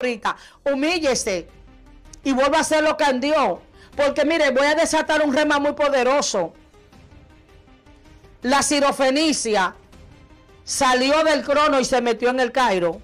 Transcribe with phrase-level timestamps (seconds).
[0.00, 1.48] ahorita, humíllese
[2.22, 3.60] y vuelva a hacer lo que andió.
[3.96, 6.52] Porque mire, voy a desatar un rema muy poderoso.
[8.42, 9.74] La cirofenicia
[10.62, 13.00] salió del crono y se metió en el Cairo.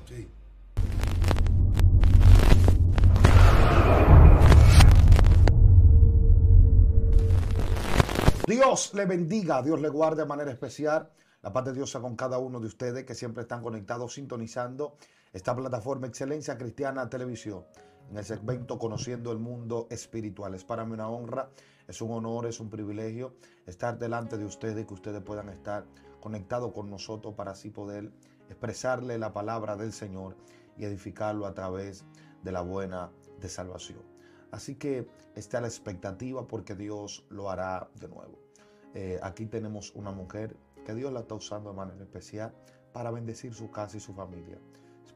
[8.46, 11.10] Dios le bendiga, Dios le guarde de manera especial.
[11.42, 14.96] La paz de Dios con cada uno de ustedes que siempre están conectados, sintonizando
[15.34, 17.64] esta plataforma Excelencia Cristiana Televisión
[18.08, 20.54] en el segmento Conociendo el Mundo Espiritual.
[20.54, 21.50] Es para mí una honra,
[21.88, 23.34] es un honor, es un privilegio
[23.66, 25.86] estar delante de ustedes y que ustedes puedan estar
[26.20, 28.12] conectados con nosotros para así poder
[28.48, 30.36] expresarle la palabra del Señor
[30.78, 32.04] y edificarlo a través
[32.44, 34.02] de la buena de salvación.
[34.52, 38.38] Así que está la expectativa porque Dios lo hará de nuevo.
[38.94, 40.56] Eh, aquí tenemos una mujer
[40.86, 42.54] que Dios la está usando de manera especial
[42.92, 44.60] para bendecir su casa y su familia.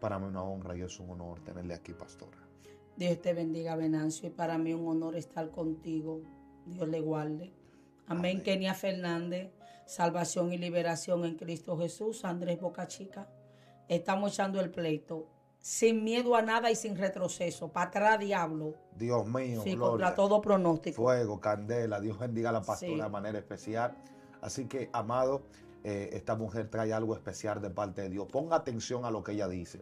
[0.01, 2.39] Para mí una honra y es un honor tenerle aquí, pastora.
[2.97, 6.21] Dios te bendiga, Venancio, y para mí un honor estar contigo.
[6.67, 7.53] Dios le guarde.
[8.07, 8.37] Amén.
[8.37, 8.43] Amén.
[8.43, 9.51] Kenia Fernández,
[9.87, 12.25] salvación y liberación en Cristo Jesús.
[12.25, 13.29] Andrés Bocachica.
[13.89, 15.29] Estamos echando el pleito.
[15.61, 17.69] Sin miedo a nada y sin retroceso.
[17.73, 18.75] Para atrás, diablo.
[18.97, 19.91] Dios mío, Sí, gloria.
[19.91, 21.03] contra todo pronóstico.
[21.03, 22.01] fuego, candela.
[22.01, 23.01] Dios bendiga a la pastora Sí.
[23.01, 23.97] de manera especial.
[24.41, 25.43] Así que, amado,
[25.85, 28.27] eh, esta mujer trae algo especial de parte de Dios.
[28.31, 29.81] Ponga atención a lo que ella dice.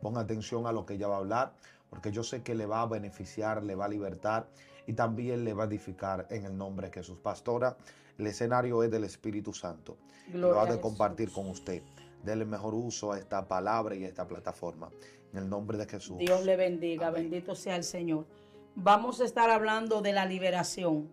[0.00, 1.52] Ponga atención a lo que ella va a hablar,
[1.90, 4.46] porque yo sé que le va a beneficiar, le va a libertar
[4.86, 7.18] y también le va a edificar en el nombre de Jesús.
[7.18, 7.76] Pastora,
[8.18, 9.96] el escenario es del Espíritu Santo.
[10.28, 11.82] Gloria lo ha a de compartir con usted.
[12.22, 14.90] Dele mejor uso a esta palabra y a esta plataforma.
[15.32, 16.18] En el nombre de Jesús.
[16.18, 17.08] Dios le bendiga.
[17.08, 17.22] Amén.
[17.30, 18.26] Bendito sea el Señor.
[18.74, 21.10] Vamos a estar hablando de la liberación.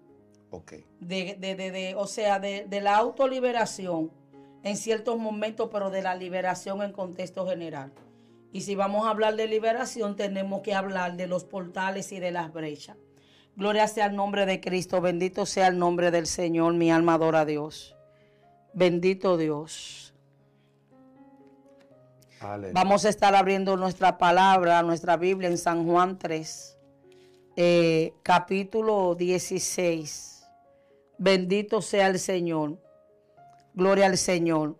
[0.51, 0.73] Ok.
[0.99, 4.11] de, de- de- de- o sea, de, de la autoliberación
[4.65, 7.91] en ciertos momentos, pero de la liberación en contexto general.
[8.51, 12.31] Y si vamos a hablar de liberación, tenemos que hablar de los portales y de
[12.31, 12.97] las brechas.
[13.55, 17.41] Gloria sea el nombre de Cristo, bendito sea el nombre del Señor, mi alma adora
[17.41, 17.95] a Dios.
[18.73, 20.15] Bendito Dios.
[22.39, 22.73] Aleluya.
[22.73, 26.77] Vamos a estar abriendo nuestra palabra, nuestra Biblia en San Juan 3,
[27.55, 30.43] eh, capítulo 16.
[31.19, 32.79] Bendito sea el Señor.
[33.75, 34.77] Gloria al Señor.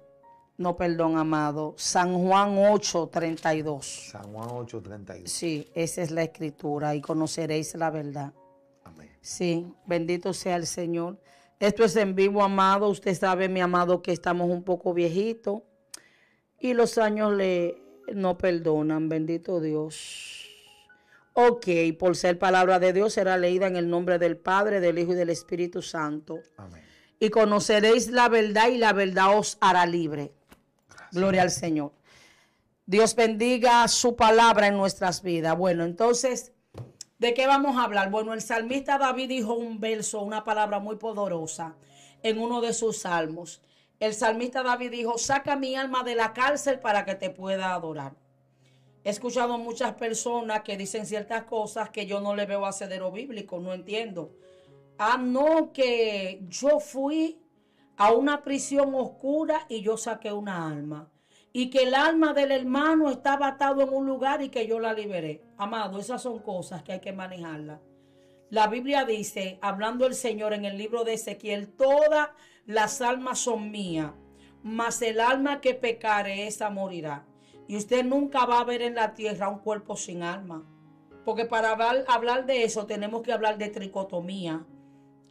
[0.57, 1.75] No, perdón, amado.
[1.78, 3.85] San Juan 8, 32.
[4.11, 5.28] San Juan 8:32.
[5.28, 8.34] Sí, esa es la escritura y conoceréis la verdad.
[8.85, 9.09] Amén.
[9.19, 11.19] Sí, bendito sea el Señor.
[11.59, 12.88] Esto es en vivo, amado.
[12.88, 15.61] Usted sabe, mi amado, que estamos un poco viejitos
[16.57, 17.81] y los años le
[18.13, 19.09] no perdonan.
[19.09, 20.47] Bendito Dios.
[21.34, 21.67] Ok,
[22.00, 25.16] por ser palabra de Dios será leída en el nombre del Padre, del Hijo y
[25.16, 26.39] del Espíritu Santo.
[26.55, 26.84] Amén.
[27.25, 30.31] Y conoceréis la verdad y la verdad os hará libre.
[31.11, 31.91] Gloria al Señor.
[32.85, 35.57] Dios bendiga su palabra en nuestras vidas.
[35.57, 36.51] Bueno, entonces,
[37.17, 38.11] ¿de qué vamos a hablar?
[38.11, 41.75] Bueno, el salmista David dijo un verso, una palabra muy poderosa
[42.21, 43.63] en uno de sus salmos.
[43.99, 48.13] El salmista David dijo, saca mi alma de la cárcel para que te pueda adorar.
[49.03, 53.59] He escuchado muchas personas que dicen ciertas cosas que yo no le veo asedero bíblico,
[53.59, 54.29] no entiendo.
[54.97, 57.41] Ah, no, que yo fui
[57.97, 61.11] a una prisión oscura y yo saqué una alma.
[61.51, 64.94] Y que el alma del hermano estaba atado en un lugar y que yo la
[64.94, 65.41] liberé.
[65.57, 67.79] Amado, esas son cosas que hay que manejarlas.
[68.50, 72.29] La Biblia dice, hablando el Señor en el libro de Ezequiel, todas
[72.66, 74.11] las almas son mías,
[74.63, 77.25] mas el alma que pecare, esa morirá.
[77.67, 80.63] Y usted nunca va a ver en la tierra un cuerpo sin alma.
[81.23, 84.66] Porque para hablar, hablar de eso tenemos que hablar de tricotomía.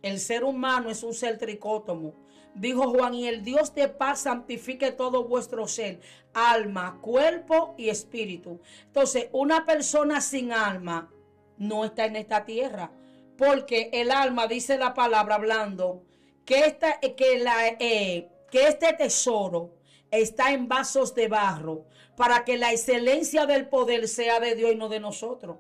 [0.05, 2.13] El ser humano es un ser tricótomo.
[2.55, 5.99] Dijo Juan, y el Dios de paz santifique todo vuestro ser,
[6.35, 8.61] alma, cuerpo y espíritu.
[8.85, 11.11] Entonces, una persona sin alma
[11.57, 12.93] no está en esta tierra,
[13.39, 16.03] porque el alma, dice la palabra hablando,
[16.45, 19.75] que, esta, que, la, eh, que este tesoro
[20.11, 24.77] está en vasos de barro, para que la excelencia del poder sea de Dios y
[24.77, 25.57] no de nosotros.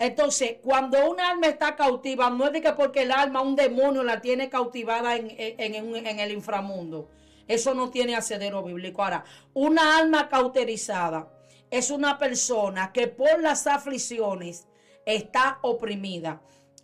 [0.00, 4.02] Entonces, cuando un alma está cautiva, no es de que porque el alma, un demonio
[4.02, 7.10] la tiene cautivada en, en- el inframundo.
[7.46, 9.02] Eso no tiene asedero bíblico.
[9.04, 11.30] Ahora, una alma cauterizada
[11.70, 14.66] es una persona que por las aflicciones
[15.04, 16.40] está oprimida.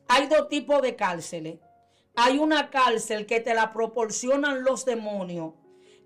[0.08, 1.58] Hay dos tipos de cárceles.
[2.16, 5.54] Hay una cárcel que te la proporcionan los demonios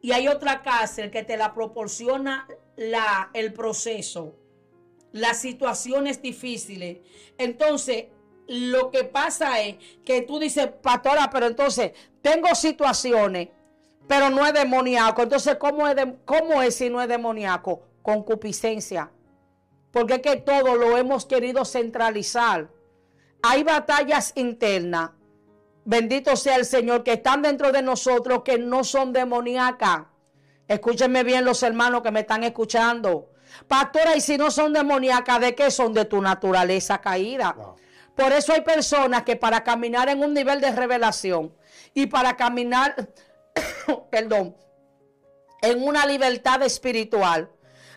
[0.00, 2.46] y hay otra cárcel que te la proporciona
[2.76, 4.36] la, el proceso
[5.12, 6.98] las situaciones difíciles.
[7.38, 8.06] Entonces,
[8.46, 13.48] lo que pasa es que tú dices, pastora, pero entonces tengo situaciones,
[14.08, 15.22] pero no es demoníaco.
[15.22, 17.82] Entonces, ¿cómo es, cómo es si no es demoníaco?
[18.02, 19.10] Concupiscencia.
[19.92, 22.70] porque es que todo lo hemos querido centralizar.
[23.42, 25.10] Hay batallas internas,
[25.84, 30.02] bendito sea el Señor, que están dentro de nosotros que no son demoníacas.
[30.68, 33.29] Escúchenme bien los hermanos que me están escuchando.
[33.68, 35.92] Pastora, y si no son demoníacas, ¿de qué son?
[35.92, 37.54] De tu naturaleza caída.
[38.14, 41.54] Por eso hay personas que para caminar en un nivel de revelación
[41.94, 42.94] y para caminar,
[44.10, 44.56] perdón,
[45.62, 47.50] en una libertad espiritual,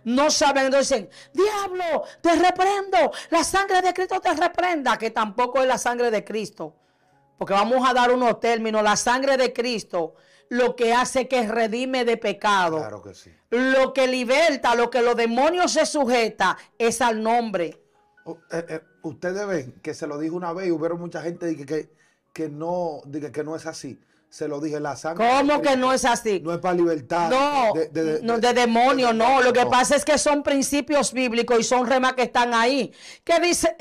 [0.03, 5.67] no saben, dicen, diablo, te reprendo, la sangre de Cristo te reprenda, que tampoco es
[5.67, 6.75] la sangre de Cristo.
[7.37, 10.15] Porque vamos a dar unos términos, la sangre de Cristo
[10.53, 12.77] lo que hace que redime de pecado.
[12.77, 13.31] Claro que sí.
[13.49, 17.81] Lo que liberta, lo que los demonios se sujeta es al nombre.
[18.51, 21.89] Eh, eh, ustedes ven que se lo dijo una vez y hubo mucha gente que,
[22.31, 23.01] que, no,
[23.33, 25.27] que no es así se lo dije, la sangre.
[25.29, 26.39] ¿Cómo que no es así?
[26.39, 27.29] No es para libertad.
[27.29, 29.43] No, de, no, de demonio, no.
[29.43, 32.91] Lo que pasa es que son principios bíblicos y son remas que están ahí.
[33.23, 33.75] ¿Qué dice,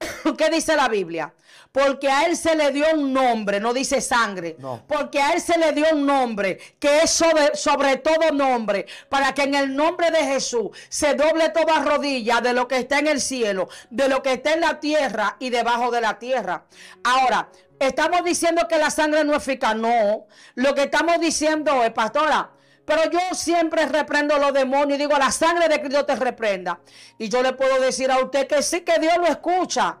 [0.38, 1.34] ¿Qué dice la Biblia?
[1.72, 4.56] Porque a él se le dio un nombre, no dice sangre.
[4.86, 9.34] Porque a él se le dio un nombre que es sobre, sobre, todo nombre, para
[9.34, 13.06] que en el nombre de Jesús se doble toda rodilla de lo que está en
[13.06, 16.64] el cielo, de lo que está en la tierra y debajo de la tierra.
[17.04, 17.48] Ahora,
[17.80, 19.76] Estamos diciendo que la sangre no es eficaz.
[19.76, 20.26] No.
[20.56, 22.50] Lo que estamos diciendo es, pastora,
[22.84, 26.80] pero yo siempre reprendo los demonios y digo, la sangre de Cristo te reprenda.
[27.18, 29.98] Y yo le puedo decir a usted que sí que Dios lo escucha.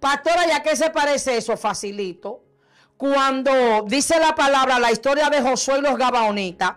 [0.00, 1.56] Pastora, ¿y a qué se parece eso?
[1.56, 2.42] Facilito.
[2.96, 6.76] Cuando dice la palabra, la historia de Josué y los Gabaonitas,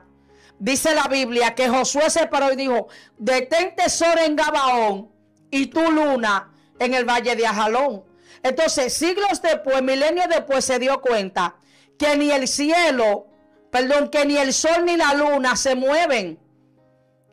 [0.59, 2.87] dice la Biblia que Josué se paró y dijo,
[3.17, 5.09] detén tesoro en Gabaón
[5.49, 8.03] y tu luna en el valle de Ajalón.
[8.43, 11.55] Entonces, siglos después, milenios después, se dio cuenta
[11.97, 13.27] que ni el cielo,
[13.71, 16.39] perdón, que ni el sol ni la luna se mueven.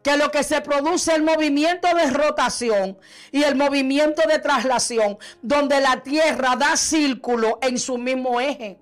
[0.07, 2.97] Que lo que se produce el movimiento de rotación
[3.33, 8.79] y el movimiento de traslación, donde la tierra da círculo en su mismo eje.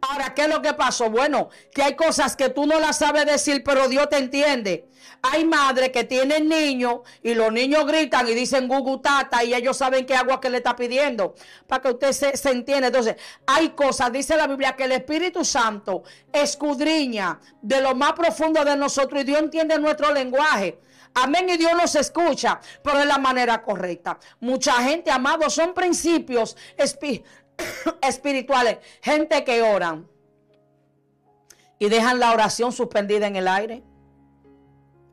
[0.00, 1.10] Ahora, ¿qué es lo que pasó?
[1.10, 4.88] Bueno, que hay cosas que tú no las sabes decir, pero Dios te entiende.
[5.26, 10.04] Hay madres que tienen niños y los niños gritan y dicen gugutata y ellos saben
[10.04, 11.34] qué agua que le está pidiendo.
[11.66, 12.88] Para que usted se, entienda.
[12.88, 13.16] Entonces,
[13.46, 18.76] hay cosas, dice la Biblia, que el Espíritu Santo escudriña de lo más profundo de
[18.76, 20.78] nosotros y Dios entiende nuestro lenguaje.
[21.14, 24.18] Amén y Dios nos escucha, pero de la manera correcta.
[24.40, 26.54] Mucha gente, amado, son principios
[28.02, 30.06] espirituales, gente que oran
[31.78, 33.84] y dejan la oración suspendida en el aire.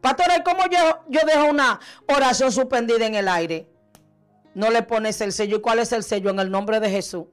[0.01, 3.67] Pastor, ¿cómo yo, yo dejo una oración suspendida en el aire?
[4.53, 5.57] No le pones el sello.
[5.57, 6.31] ¿Y cuál es el sello?
[6.31, 7.25] En el nombre de Jesús.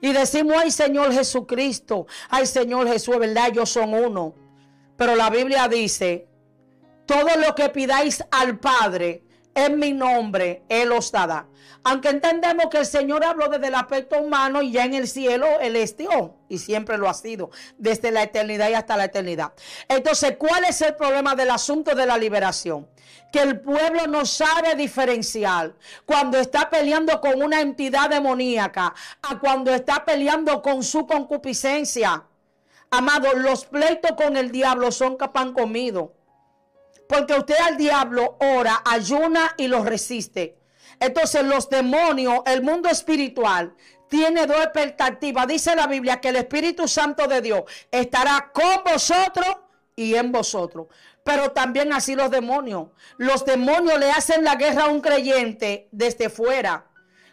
[0.00, 4.34] Y decimos, ay Señor Jesucristo, ay Señor Jesús, verdad, ellos son uno.
[4.96, 6.26] Pero la Biblia dice,
[7.06, 11.46] todo lo que pidáis al Padre en mi nombre, Él os dará.
[11.84, 15.46] Aunque entendemos que el Señor habló desde el aspecto humano y ya en el cielo
[15.60, 19.52] Él es Dios y siempre lo ha sido, desde la eternidad y hasta la eternidad.
[19.88, 22.88] Entonces, ¿cuál es el problema del asunto de la liberación?
[23.32, 29.74] Que el pueblo no sabe diferenciar cuando está peleando con una entidad demoníaca a cuando
[29.74, 32.24] está peleando con su concupiscencia.
[32.90, 36.12] Amado, los pleitos con el diablo son capan comido.
[37.12, 40.56] Porque usted al diablo ora, ayuna y lo resiste.
[40.98, 43.74] Entonces los demonios, el mundo espiritual,
[44.08, 45.46] tiene dos expectativas.
[45.46, 49.58] Dice la Biblia que el Espíritu Santo de Dios estará con vosotros
[49.94, 50.86] y en vosotros.
[51.22, 52.88] Pero también así los demonios.
[53.18, 56.86] Los demonios le hacen la guerra a un creyente desde fuera.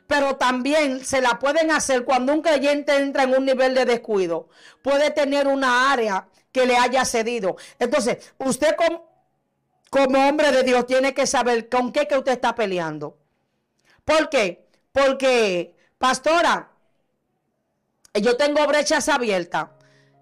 [0.07, 4.49] Pero también se la pueden hacer cuando un creyente entra en un nivel de descuido.
[4.81, 7.55] Puede tener una área que le haya cedido.
[7.77, 9.08] Entonces, usted como,
[9.89, 13.17] como hombre de Dios tiene que saber con qué que usted está peleando.
[14.05, 14.67] ¿Por qué?
[14.91, 16.71] Porque, pastora,
[18.13, 19.69] yo tengo brechas abiertas.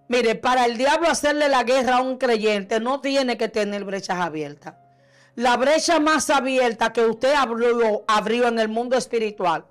[0.09, 4.19] Mire, para el diablo hacerle la guerra a un creyente no tiene que tener brechas
[4.19, 4.75] abiertas.
[5.35, 9.65] La brecha más abierta que usted abrió, abrió en el mundo espiritual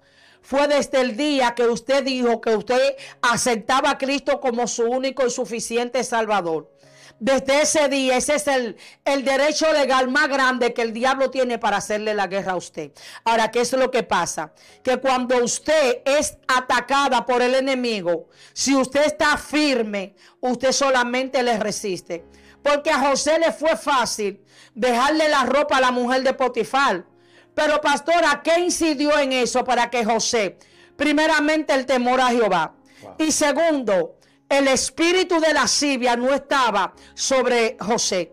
[0.46, 5.26] fue desde el día que usted dijo que usted aceptaba a Cristo como su único
[5.26, 6.70] y suficiente Salvador.
[7.18, 11.58] Desde ese día, ese es el, el derecho legal más grande que el diablo tiene
[11.58, 12.92] para hacerle la guerra a usted.
[13.24, 14.52] Ahora, ¿qué es lo que pasa?
[14.82, 21.58] Que cuando usted es atacada por el enemigo, si usted está firme, usted solamente le
[21.58, 22.26] resiste.
[22.62, 24.44] Porque a José le fue fácil
[24.74, 27.06] dejarle la ropa a la mujer de Potifar.
[27.54, 30.58] Pero pastora, ¿qué incidió en eso para que José,
[30.96, 32.74] primeramente el temor a Jehová
[33.18, 34.15] y segundo,
[34.48, 38.32] el espíritu de lascivia no estaba sobre José.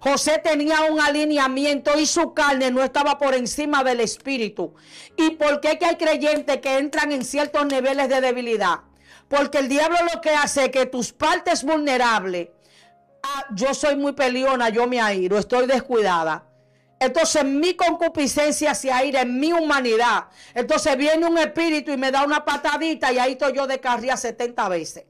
[0.00, 4.74] José tenía un alineamiento y su carne no estaba por encima del espíritu.
[5.16, 8.80] ¿Y por qué hay creyentes que entran en ciertos niveles de debilidad?
[9.28, 12.48] Porque el diablo lo que hace es que tus partes vulnerables,
[13.22, 16.46] ah, yo soy muy peleona, yo me airo, estoy descuidada.
[16.98, 20.28] Entonces mi concupiscencia se aire en mi humanidad.
[20.54, 24.16] Entonces viene un espíritu y me da una patadita y ahí estoy yo de carrera
[24.16, 25.04] 70 veces.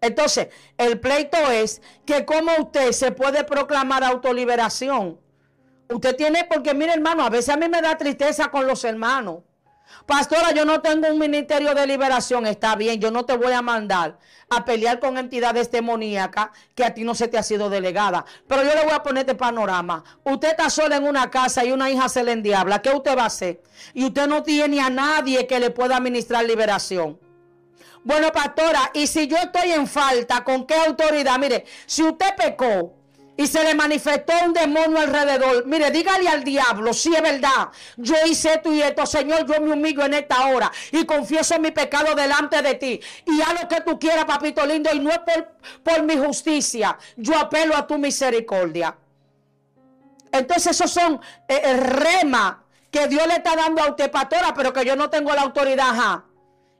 [0.00, 5.20] Entonces, el pleito es que como usted se puede proclamar autoliberación.
[5.90, 9.40] Usted tiene, porque mire hermano, a veces a mí me da tristeza con los hermanos.
[10.06, 13.60] Pastora, yo no tengo un ministerio de liberación, está bien, yo no te voy a
[13.60, 18.24] mandar a pelear con entidades demoníacas que a ti no se te ha sido delegada.
[18.46, 20.02] Pero yo le voy a poner este panorama.
[20.24, 22.82] Usted está sola en una casa y una hija se le endiabla.
[22.82, 23.62] ¿Qué usted va a hacer?
[23.92, 27.18] Y usted no tiene a nadie que le pueda administrar liberación.
[28.02, 31.38] Bueno, pastora, y si yo estoy en falta, ¿con qué autoridad?
[31.38, 32.94] Mire, si usted pecó,
[33.40, 35.64] y se le manifestó un demonio alrededor.
[35.64, 39.72] Mire, dígale al diablo, si es verdad, yo hice esto y esto, Señor, yo me
[39.72, 43.00] humillo en esta hora y confieso mi pecado delante de ti.
[43.24, 45.20] Y haz lo que tú quieras, papito lindo, y no es
[45.82, 48.94] por, mi justicia, yo apelo a tu misericordia.
[50.32, 54.70] Entonces esos son eh, el rema que Dios le está dando a usted, pastora, pero
[54.70, 56.24] que yo no tengo la autoridad.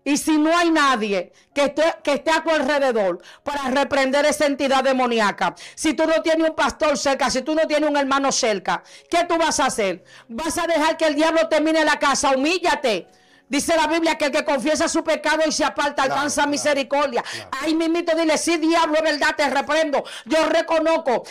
[0.03, 4.47] Y si no hay nadie que esté, que esté a tu alrededor para reprender esa
[4.47, 8.33] entidad demoníaca, si tú no tienes un pastor cerca, si tú no tienes un hermano
[8.33, 10.03] cerca, ¿qué tú vas a hacer?
[10.29, 12.31] ¿Vas a dejar que el diablo termine la casa?
[12.31, 13.09] Humíllate.
[13.49, 17.25] Dice la Biblia que el que confiesa su pecado y se aparta alcanza misericordia.
[17.51, 20.05] Ay, mimito, dile, sí, diablo, es verdad, te reprendo.
[20.25, 21.25] Yo reconozco.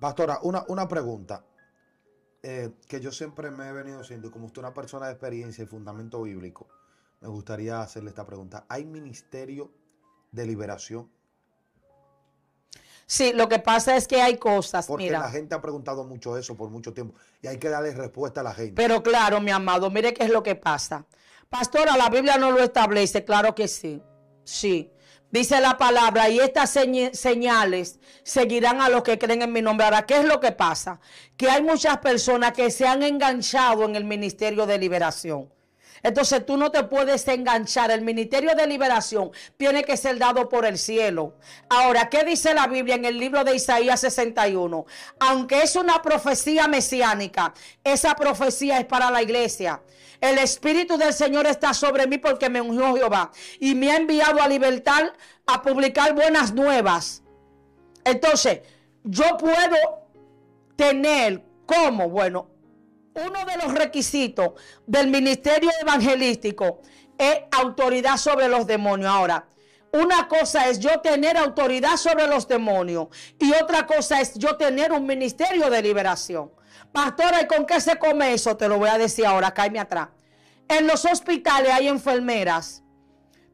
[0.00, 1.42] Pastora, una, una pregunta.
[2.48, 5.64] Eh, que yo siempre me he venido siendo, como usted es una persona de experiencia
[5.64, 6.68] y fundamento bíblico,
[7.20, 8.66] me gustaría hacerle esta pregunta.
[8.68, 9.72] ¿Hay ministerio
[10.30, 11.10] de liberación?
[13.04, 14.86] Sí, lo que pasa es que hay cosas.
[14.86, 18.42] Porque la gente ha preguntado mucho eso por mucho tiempo y hay que darle respuesta
[18.42, 18.74] a la gente.
[18.76, 21.04] Pero claro, mi amado, mire qué es lo que pasa.
[21.48, 24.00] Pastora, la Biblia no lo establece, claro que sí.
[24.44, 24.92] Sí.
[25.30, 29.84] Dice la palabra, y estas señales seguirán a los que creen en mi nombre.
[29.84, 31.00] Ahora, ¿qué es lo que pasa?
[31.36, 35.50] Que hay muchas personas que se han enganchado en el ministerio de liberación.
[36.06, 37.90] Entonces tú no te puedes enganchar.
[37.90, 41.34] El ministerio de liberación tiene que ser dado por el cielo.
[41.68, 44.86] Ahora, ¿qué dice la Biblia en el libro de Isaías 61?
[45.18, 49.82] Aunque es una profecía mesiánica, esa profecía es para la iglesia.
[50.20, 54.40] El Espíritu del Señor está sobre mí porque me ungió Jehová y me ha enviado
[54.40, 55.12] a libertar,
[55.44, 57.24] a publicar buenas nuevas.
[58.04, 58.60] Entonces,
[59.02, 60.06] yo puedo
[60.76, 62.48] tener como, bueno,
[63.16, 64.52] uno de los requisitos
[64.86, 66.80] del ministerio evangelístico
[67.18, 69.10] es autoridad sobre los demonios.
[69.10, 69.46] Ahora,
[69.92, 73.08] una cosa es yo tener autoridad sobre los demonios
[73.38, 76.50] y otra cosa es yo tener un ministerio de liberación.
[76.92, 78.56] Pastora, ¿y con qué se come eso?
[78.56, 80.08] Te lo voy a decir ahora, cállame atrás.
[80.68, 82.82] En los hospitales hay enfermeras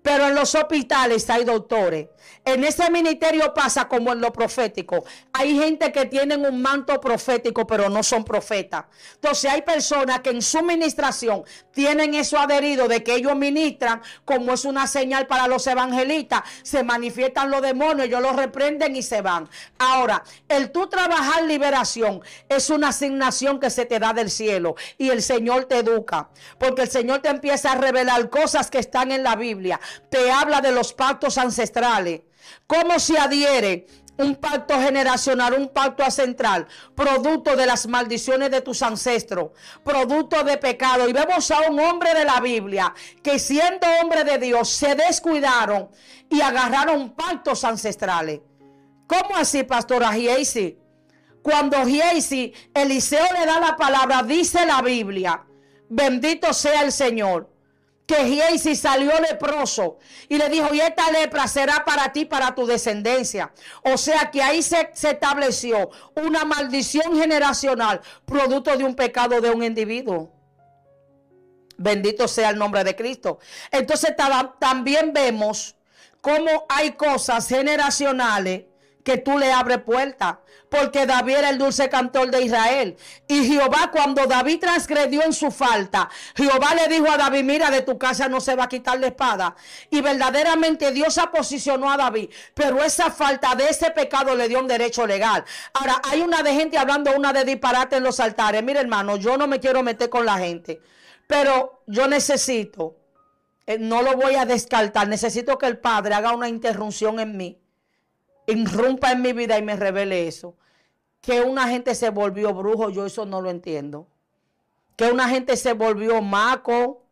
[0.03, 2.09] pero en los hospitales hay doctores.
[2.45, 5.05] En ese ministerio pasa como en lo profético.
[5.33, 8.85] Hay gente que tienen un manto profético, pero no son profetas.
[9.15, 14.53] Entonces hay personas que en su ministración tienen eso adherido de que ellos ministran, como
[14.53, 16.43] es una señal para los evangelistas.
[16.63, 19.49] Se manifiestan los demonios, ellos los reprenden y se van.
[19.79, 25.11] Ahora, el tú trabajar liberación es una asignación que se te da del cielo y
[25.11, 26.29] el Señor te educa.
[26.59, 30.61] Porque el Señor te empieza a revelar cosas que están en la Biblia te habla
[30.61, 32.12] de los pactos ancestrales.
[32.67, 33.87] ¿Cómo se adhiere
[34.19, 39.51] un pacto generacional, un pacto ancestral, producto de las maldiciones de tus ancestros,
[39.85, 41.09] producto de pecado.
[41.09, 45.91] Y vemos a un hombre de la Biblia que siendo hombre de Dios se descuidaron
[46.29, 48.41] y agarraron pactos ancestrales.
[49.07, 50.79] ¿Cómo así, pastora Giesi?
[51.43, 55.45] Cuando Giesi, Eliseo le da la palabra, dice la Biblia,
[55.89, 57.52] bendito sea el Señor
[58.17, 63.53] que salió leproso y le dijo, y esta lepra será para ti, para tu descendencia.
[63.83, 69.63] O sea que ahí se, estableció una maldición generacional, producto de un pecado de un
[69.63, 70.33] individuo.
[71.77, 73.39] Bendito sea el nombre de Cristo.
[73.71, 74.15] Entonces
[74.59, 75.77] también vemos
[76.21, 78.65] cómo hay cosas generacionales
[79.03, 80.41] que tú le abres puerta.
[80.69, 82.97] Porque David era el dulce cantor de Israel.
[83.29, 87.83] Y Jehová, cuando David transgredió en su falta, Jehová le dijo a David: Mira, de
[87.83, 89.55] tu casa no se va a quitar la espada.
[89.91, 92.31] Y verdaderamente Dios se posicionó a David.
[92.55, 95.45] Pero esa falta de ese pecado le dio un derecho legal.
[95.75, 98.63] Ahora, hay una de gente hablando una de disparate en los altares.
[98.63, 100.81] Mira, hermano, yo no me quiero meter con la gente.
[101.27, 102.97] Pero yo necesito,
[103.67, 107.62] eh, no lo voy a descartar, necesito que el Padre haga una interrupción en mí
[108.47, 110.57] irrumpa en mi vida y me revele eso.
[111.21, 114.09] Que una gente se volvió brujo, yo eso no lo entiendo.
[114.97, 117.05] Que una gente se volvió maco,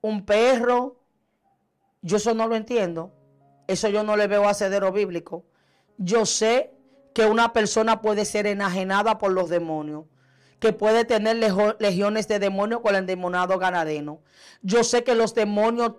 [0.00, 0.96] un perro,
[2.02, 3.12] yo eso no lo entiendo.
[3.66, 5.44] Eso yo no le veo asedero bíblico.
[5.98, 6.72] Yo sé
[7.12, 10.04] que una persona puede ser enajenada por los demonios,
[10.60, 11.36] que puede tener
[11.78, 14.20] legiones de demonios con el endemoniado ganadeno.
[14.62, 15.94] Yo sé que los demonios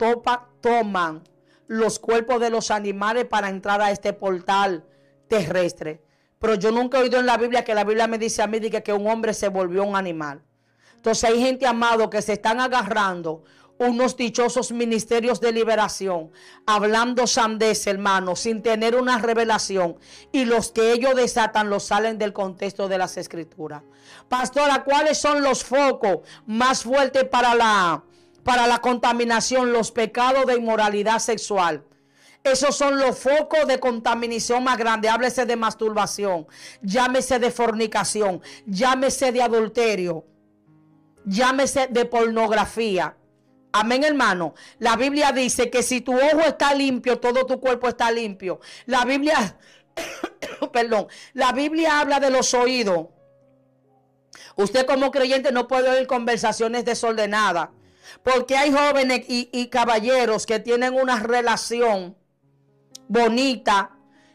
[0.62, 1.24] toman
[1.68, 4.86] los cuerpos de los animales para entrar a este portal
[5.28, 6.02] terrestre.
[6.40, 8.60] Pero yo nunca he oído en la Biblia que la Biblia me dice a mí
[8.60, 10.42] que, que un hombre se volvió un animal.
[10.96, 13.44] Entonces hay gente amado que se están agarrando
[13.80, 16.32] unos dichosos ministerios de liberación,
[16.66, 19.98] hablando sandez, hermano, sin tener una revelación.
[20.32, 23.84] Y los que ellos desatan los salen del contexto de las escrituras.
[24.28, 28.04] Pastora, ¿cuáles son los focos más fuertes para la,
[28.48, 29.74] para la contaminación?
[29.74, 31.84] Los pecados de inmoralidad sexual.
[32.46, 35.12] Esos son los focos de contaminación más grandes.
[35.12, 36.48] Háblese de masturbación,
[36.82, 40.26] llámese de fornicación, llámese de adulterio,
[41.26, 43.18] llámese de pornografía.
[43.74, 44.56] Amén, hermano.
[44.80, 48.62] La Biblia dice que si tu ojo está limpio, todo tu cuerpo está limpio.
[48.86, 49.58] La Biblia,
[50.72, 53.08] perdón, la Biblia habla de los oídos.
[54.56, 57.72] Usted como creyente no puede oír conversaciones desordenadas.
[58.28, 62.18] Porque hay jóvenes y, caballeros que tienen una relación
[63.08, 63.92] bonita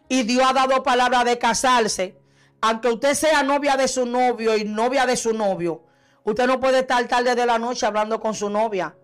[0.09, 2.17] y Dios ha dado palabra de casarse,
[2.63, 5.85] aunque usted sea novia de su novio y novia de su novio,
[6.25, 8.97] usted no puede estar tarde de la noche hablando con su novia.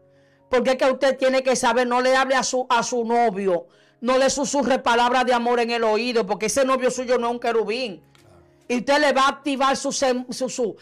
[0.48, 3.66] Porque es que usted tiene que saber, no le hable a su, a su novio,
[4.00, 7.32] no le susurre palabras de amor en el oído, porque ese novio suyo no es
[7.34, 8.02] un querubín.
[8.68, 10.76] Y usted le va a activar su, su, su,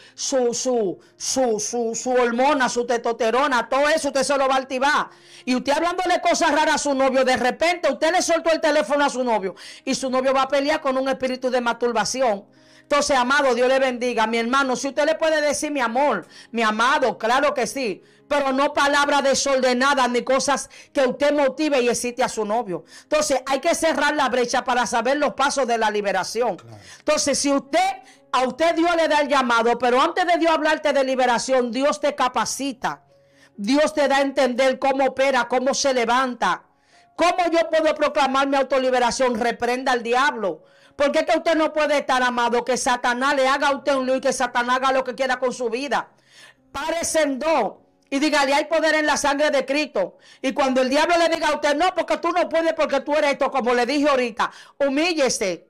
[1.17, 5.09] su, hormona, su testosterona, todo eso usted se lo va a activar.
[5.45, 9.05] Y usted hablándole cosas raras a su novio, de repente usted le soltó el teléfono
[9.05, 12.45] a su novio y su novio va a pelear con un espíritu de masturbación.
[12.83, 14.27] Entonces, amado, Dios le bendiga.
[14.27, 18.53] Mi hermano, si usted le puede decir mi amor, mi amado, claro que sí pero
[18.53, 22.85] no palabras desordenadas ni cosas que usted motive y excite a su novio.
[23.03, 26.57] Entonces hay que cerrar la brecha para saber los pasos de la liberación.
[26.99, 30.93] Entonces si usted, a usted Dios le da el llamado, pero antes de Dios hablarte
[30.93, 33.03] de liberación, Dios te capacita.
[33.57, 36.65] Dios te da a entender cómo opera, cómo se levanta.
[37.17, 39.41] ¿Cómo yo puedo proclamar mi autoliberación?
[39.41, 40.65] Reprenda al diablo.
[40.97, 44.07] Porque es que usted no puede estar amado que Satanás le haga a usted un
[44.07, 46.09] lío y que Satanás haga lo que quiera con su vida.
[46.73, 47.75] Párese en dos.
[48.09, 50.19] Y dígale, hay poder en la sangre de Cristo.
[50.41, 53.15] Y cuando el diablo le diga a usted, no, porque tú no puedes, porque tú
[53.15, 55.67] eres esto, como le dije ahorita, humíllese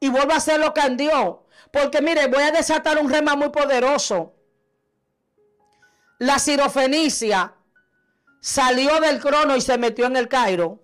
[0.00, 1.44] y vuelva a hacer lo que andió.
[1.70, 4.34] Porque mire, voy a desatar un rema muy poderoso.
[6.18, 7.54] La cirofenicia
[8.40, 10.82] salió del crono y se metió en el Cairo.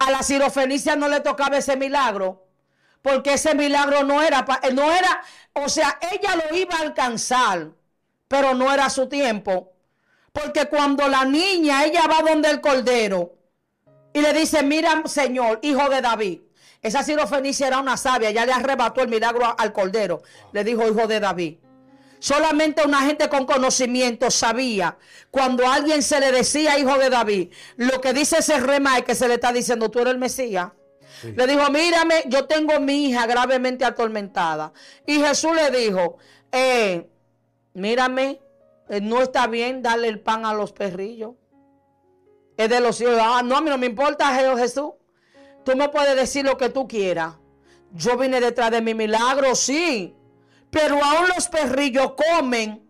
[0.00, 2.46] A la cirofenicia no le tocaba ese milagro.
[3.00, 7.72] Porque ese milagro no era, no era, o sea, ella lo iba a alcanzar
[8.34, 9.74] pero no era su tiempo.
[10.32, 13.36] Porque cuando la niña, ella va donde el cordero
[14.12, 16.40] y le dice, mira, Señor, hijo de David.
[16.82, 20.22] Esa sirofenicia era una sabia, ya le arrebató el milagro al cordero.
[20.50, 21.58] Le dijo, hijo de David.
[22.18, 24.98] Solamente una gente con conocimiento sabía
[25.30, 29.04] cuando a alguien se le decía hijo de David, lo que dice ese rema es
[29.04, 30.70] que se le está diciendo, tú eres el Mesías.
[31.22, 34.72] Le dijo, mírame, yo tengo mi hija gravemente atormentada.
[35.06, 36.18] Y Jesús le dijo,
[36.50, 37.08] eh,
[37.74, 38.40] mírame,
[38.88, 41.34] eh, no está bien darle el pan a los perrillos.
[42.56, 43.18] Es de los hijos.
[43.20, 44.92] Ah, no, a mí no me importa, Jesús.
[45.64, 47.34] Tú me puedes decir lo que tú quieras.
[47.92, 50.14] Yo vine detrás de mi milagro, sí.
[50.70, 52.86] Pero aún los perrillos comen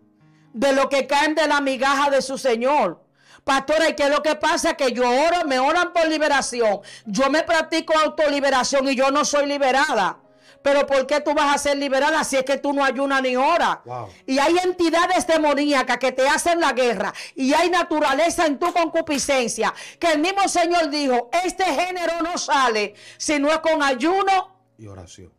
[0.53, 3.03] de lo que caen de la migaja de su Señor.
[3.43, 4.75] Pastora, ¿y qué es lo que pasa?
[4.75, 6.81] Que yo oro, me oran por liberación.
[7.05, 10.19] Yo me practico autoliberación y yo no soy liberada.
[10.65, 13.35] Pero ¿por qué tú vas a ser liberada si es que tú no ayunas ni
[13.35, 13.77] horas?
[14.25, 17.13] Y hay entidades demoníacas que te hacen la guerra.
[17.35, 19.71] Y hay naturaleza en tu concupiscencia.
[19.99, 24.87] Que el mismo Señor dijo, este género no sale si no es con ayuno y
[24.87, 25.31] oración.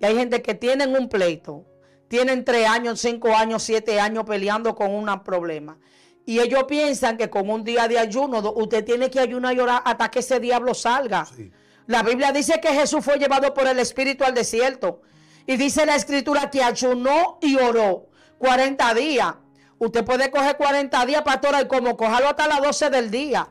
[0.00, 1.64] Y hay gente que tienen un pleito.
[2.08, 5.78] Tienen tres años, cinco años, siete años peleando con un problema.
[6.26, 9.82] Y ellos piensan que con un día de ayuno usted tiene que ayunar y orar
[9.84, 11.24] hasta que ese diablo salga.
[11.24, 11.52] Sí.
[11.86, 15.02] La Biblia dice que Jesús fue llevado por el Espíritu al desierto.
[15.46, 19.34] Y dice la escritura que ayunó y oró 40 días.
[19.78, 23.48] Usted puede coger 40 días, pastora, y como cogerlo hasta las 12 del día.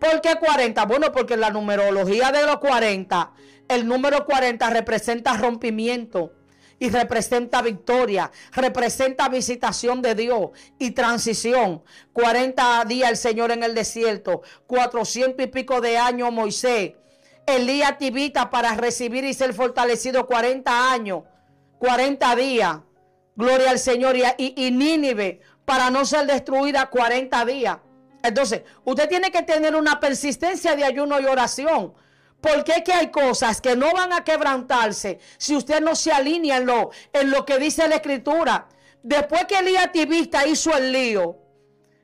[0.00, 0.84] ¿Por qué 40?
[0.86, 3.32] Bueno, porque en la numerología de los 40,
[3.68, 6.32] el número 40 representa rompimiento
[6.78, 11.82] y representa victoria, representa visitación de Dios y transición.
[12.14, 16.94] 40 días el Señor en el desierto, 400 y pico de años Moisés
[17.46, 21.22] Elías Tibita para recibir y ser fortalecido 40 años,
[21.78, 22.78] 40 días.
[23.36, 24.16] Gloria al Señor.
[24.38, 27.78] Y, Nínive para no ser destruida 40 días.
[28.22, 31.94] Entonces, usted tiene que tener una persistencia de ayuno y oración.
[32.40, 36.58] Porque es que hay cosas que no van a quebrantarse si usted no se alinea
[36.58, 38.68] en lo, en lo que dice la escritura.
[39.02, 41.38] Después que Elías Tibista hizo el lío,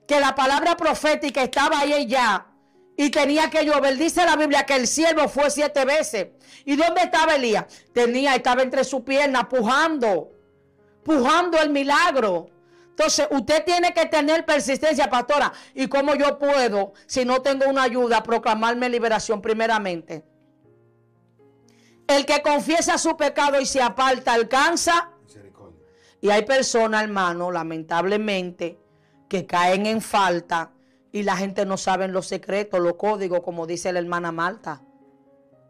[0.07, 2.52] que la palabra profética estaba ahí ya
[2.97, 3.97] y tenía que llover.
[3.97, 6.29] Dice la Biblia que el cielo fue siete veces.
[6.65, 7.67] ¿Y dónde estaba Elías?
[7.93, 10.33] Tenía, estaba entre sus piernas, pujando,
[11.03, 12.47] pujando el milagro.
[12.91, 15.53] Entonces, usted tiene que tener persistencia, pastora.
[15.75, 20.25] ¿Y cómo yo puedo, si no tengo una ayuda, proclamarme liberación primeramente?
[22.07, 25.11] El que confiesa su pecado y se aparta alcanza.
[26.21, 28.79] Y hay personas, hermano, lamentablemente,
[29.29, 30.72] que caen en falta
[31.13, 34.83] y la gente no sabe los secretos, los códigos, como dice la hermana Malta.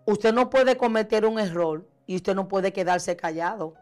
[0.06, 3.74] Usted no puede cometer un error y usted no puede quedarse callado.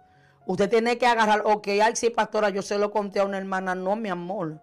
[0.47, 3.75] Usted tiene que agarrar, ok, ay, sí, pastora, yo se lo conté a una hermana,
[3.75, 4.61] no, mi amor.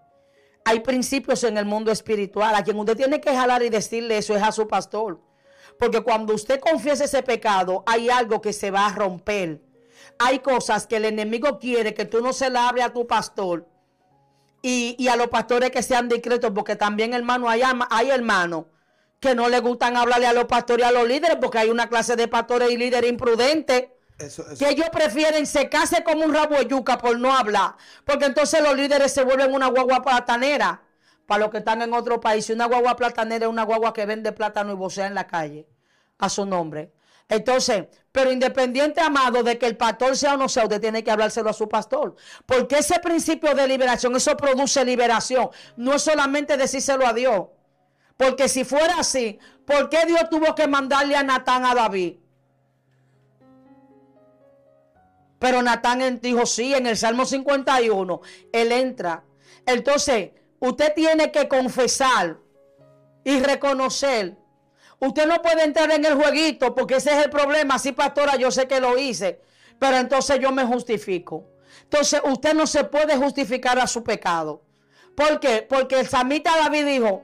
[0.65, 2.53] Hay principios en el mundo espiritual.
[2.55, 5.21] A quien usted tiene que jalar y decirle eso es a su pastor.
[5.79, 9.61] Porque cuando usted confiesa ese pecado, hay algo que se va a romper.
[10.19, 13.67] Hay cosas que el enemigo quiere que tú no se la hable a tu pastor
[14.69, 18.65] y, a los pastores que sean discretos, porque también, hermano, hay, hay hermanos
[19.19, 21.87] que no le gustan hablarle a los pastores y a los líderes, porque hay una
[21.87, 23.85] clase de pastores y líderes imprudentes.
[24.17, 27.75] Que ellos prefieren secarse como un rabo de yuca por no hablar.
[28.03, 30.81] Porque entonces los líderes se vuelven una guagua platanera.
[31.27, 32.49] Para los que están en otro país.
[32.49, 35.67] Una guagua platanera es una guagua que vende plátano y vocea en la calle.
[36.17, 36.93] A su nombre.
[37.29, 41.11] Entonces, pero independiente, amado, de que el pastor sea o no sea, usted tiene que
[41.11, 42.15] hablárselo a su pastor.
[42.47, 45.51] Porque ese principio de liberación, eso produce liberación.
[45.75, 47.45] No es solamente decírselo a Dios.
[48.17, 52.15] Porque si fuera así, ¿por qué Dios tuvo que mandarle a Natán a David?
[55.37, 58.19] Pero Natán dijo, sí, en el Salmo 51,
[58.51, 59.25] él entra.
[59.63, 62.39] Entonces, usted tiene que confesar
[63.23, 64.39] y reconocer
[64.99, 67.77] Usted no puede entrar en el jueguito porque ese es el problema.
[67.77, 69.41] Sí, pastora, yo sé que lo hice,
[69.77, 71.45] pero entonces yo me justifico.
[71.83, 74.63] Entonces usted no se puede justificar a su pecado.
[75.15, 75.65] ¿Por qué?
[75.67, 77.23] Porque el samita David dijo,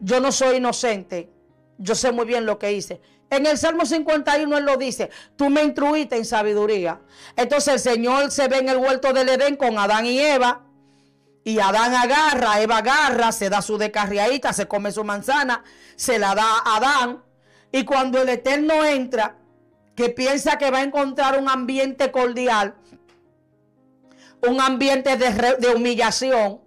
[0.00, 1.30] yo no soy inocente,
[1.78, 3.00] yo sé muy bien lo que hice.
[3.30, 7.00] En el Salmo 51 él lo dice, tú me instruiste en sabiduría.
[7.34, 10.66] Entonces el Señor se ve en el huerto del Edén con Adán y Eva
[11.44, 15.64] y Adán agarra, Eva agarra, se da su descarriadita, se come su manzana,
[15.96, 17.22] se la da a Adán.
[17.72, 19.38] Y cuando el Eterno entra,
[19.96, 22.76] que piensa que va a encontrar un ambiente cordial,
[24.46, 26.60] un ambiente de, de humillación,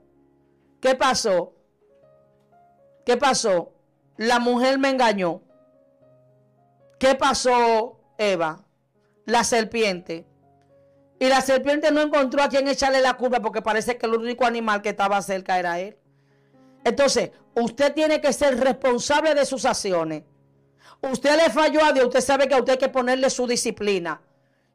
[0.81, 1.53] ¿qué pasó?
[3.05, 3.73] ¿Qué pasó?
[4.17, 5.41] La mujer me engañó.
[6.99, 8.65] ¿Qué pasó, Eva?
[9.25, 10.25] La serpiente
[11.19, 14.45] y la serpiente no encontró a quien echarle la culpa porque parece que el único
[14.45, 15.97] animal que estaba cerca era él.
[16.83, 20.23] Entonces, usted tiene que ser responsable de sus acciones.
[21.01, 24.21] Usted le falló a Dios, usted sabe que usted hay que ponerle su disciplina.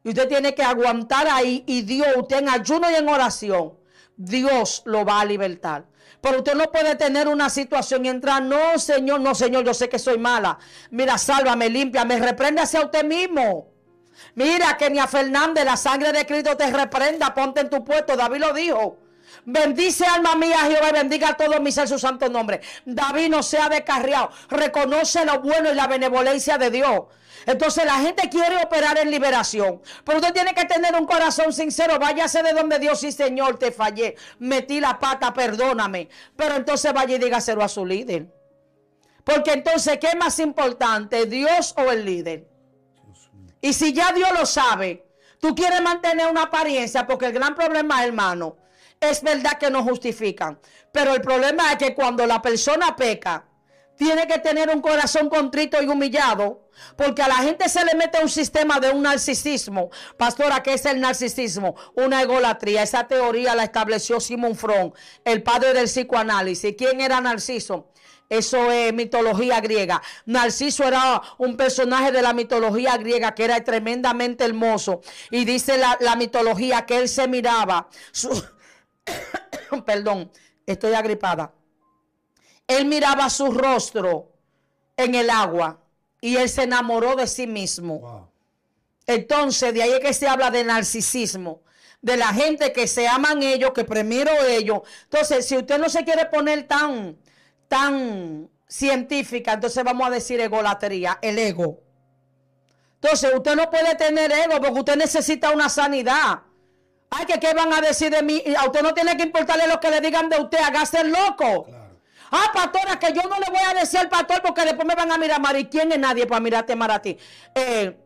[0.03, 3.75] Y usted tiene que aguantar ahí y Dios, usted en ayuno y en oración,
[4.17, 5.87] Dios lo va a libertar.
[6.21, 9.89] Pero usted no puede tener una situación y entrar, no, Señor, no, Señor, yo sé
[9.89, 10.59] que soy mala.
[10.91, 13.70] Mira, sálvame, limpia, me reprende hacia usted mismo.
[14.35, 18.17] Mira, que a Fernández, la sangre de Cristo te reprenda, ponte en tu puesto.
[18.17, 18.99] David lo dijo.
[19.45, 22.61] Bendice alma mía Jehová y bendiga a todos mis ser su santo nombre.
[22.85, 24.31] David no sea descarriado.
[24.49, 27.03] Reconoce lo bueno y la benevolencia de Dios.
[27.47, 29.81] Entonces la gente quiere operar en liberación.
[30.05, 31.99] Pero usted tiene que tener un corazón sincero.
[31.99, 34.17] Váyase de donde Dios y Señor te fallé.
[34.39, 36.09] Metí la pata, perdóname.
[36.37, 38.27] Pero entonces vaya y dígaselo a su líder.
[39.25, 41.27] Porque entonces, ¿qué es más importante?
[41.27, 42.50] ¿Dios o el líder?
[43.61, 45.07] Y si ya Dios lo sabe,
[45.41, 48.57] tú quieres mantener una apariencia, porque el gran problema, hermano,
[49.01, 50.59] es verdad que no justifican.
[50.93, 53.47] Pero el problema es que cuando la persona peca,
[54.01, 58.23] tiene que tener un corazón contrito y humillado, porque a la gente se le mete
[58.23, 59.91] un sistema de un narcisismo.
[60.17, 61.75] Pastora, ¿qué es el narcisismo?
[61.95, 62.83] Una egolatría.
[62.83, 64.93] Esa teoría la estableció Simon Freud,
[65.23, 66.75] el padre del psicoanálisis.
[66.79, 67.91] ¿Quién era Narciso?
[68.31, 70.01] Eso es mitología griega.
[70.25, 75.01] Narciso era un personaje de la mitología griega que era tremendamente hermoso.
[75.33, 77.89] Y dice la, mitología que él se miraba.
[79.85, 80.31] perdón,
[80.65, 81.53] estoy agripada.
[82.69, 84.31] Él miraba su rostro
[84.97, 85.81] en el agua
[86.21, 88.31] y él se enamoró de sí mismo.
[89.09, 91.63] Entonces, de ahí es que se habla de narcisismo
[92.01, 94.83] de la gente que se aman ellos, que primero ellos.
[95.03, 97.19] Entonces, si usted no se quiere poner tan
[97.71, 101.79] tan científica, entonces vamos a decir egolatría, el ego.
[103.01, 106.43] Entonces, usted no puede tener ego porque usted necesita una sanidad.
[107.11, 108.43] Ay, que qué van a decir de mí.
[108.59, 110.59] A usted no tiene que importarle lo que le digan de usted.
[110.59, 111.69] Hágase el loco.
[112.33, 115.13] Ah, pastora, que yo no le voy a decir al pastor porque después me van
[115.13, 115.57] a mirar mal.
[115.57, 117.17] ¿Y quién es nadie para mirarte mal a ti?
[117.55, 117.97] Eh,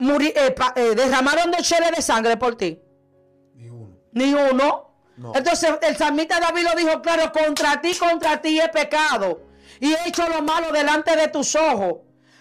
[0.00, 2.80] eh, eh, derramaron de chile de sangre por ti.
[3.54, 3.96] Ni uno.
[4.12, 4.89] Ni uno.
[5.34, 9.42] Entonces el samita David lo dijo claro, contra ti, contra ti es pecado.
[9.78, 11.98] Y he hecho lo malo delante de tus ojos.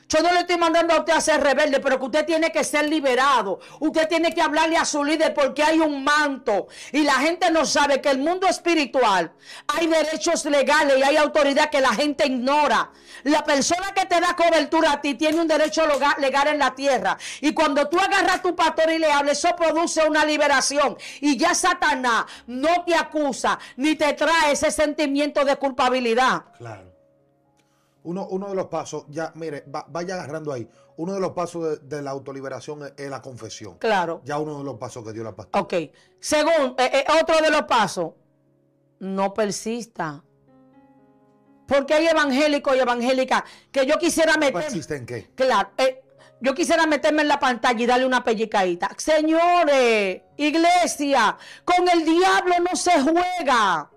[0.10, 2.64] Yo no le estoy mandando a usted a ser rebelde, pero que usted tiene que
[2.64, 3.60] ser liberado.
[3.80, 6.68] Usted tiene que hablarle a su líder porque hay un manto.
[6.92, 9.32] Y la gente no sabe que el mundo espiritual
[9.68, 12.90] hay derechos legales y hay autoridad que la gente ignora.
[13.24, 15.84] La persona que te da cobertura a ti tiene un derecho
[16.18, 17.16] legal en la tierra.
[17.42, 20.98] Y cuando tú agarras a tu pastor y le hables, eso produce una liberación.
[21.22, 26.46] Y ya Satanás no te acusa ni te trae ese sentimiento de culpabilidad.
[26.58, 26.99] Claro.
[28.04, 30.68] Uno, uno de los pasos, ya, mire, vaya agarrando ahí.
[30.98, 33.78] Uno de los pasos de, la autoliberación es, la confesión.
[33.78, 34.22] Claro.
[34.24, 35.62] Ya uno de los pasos que dio la pastora.
[35.62, 35.74] Ok.
[36.20, 38.14] Según, eh, eh, otro de los pasos,
[39.00, 40.24] no persista.
[41.68, 44.64] Porque hay evangélicos y evangélicas que yo quisiera meter.
[44.64, 45.30] ¿Persiste en qué?
[45.36, 45.70] Claro.
[45.78, 46.02] Eh,
[46.42, 48.90] yo quisiera meterme en la pantalla y darle una pellicadita.
[48.98, 53.92] Señores, iglesia, con el diablo no se juega.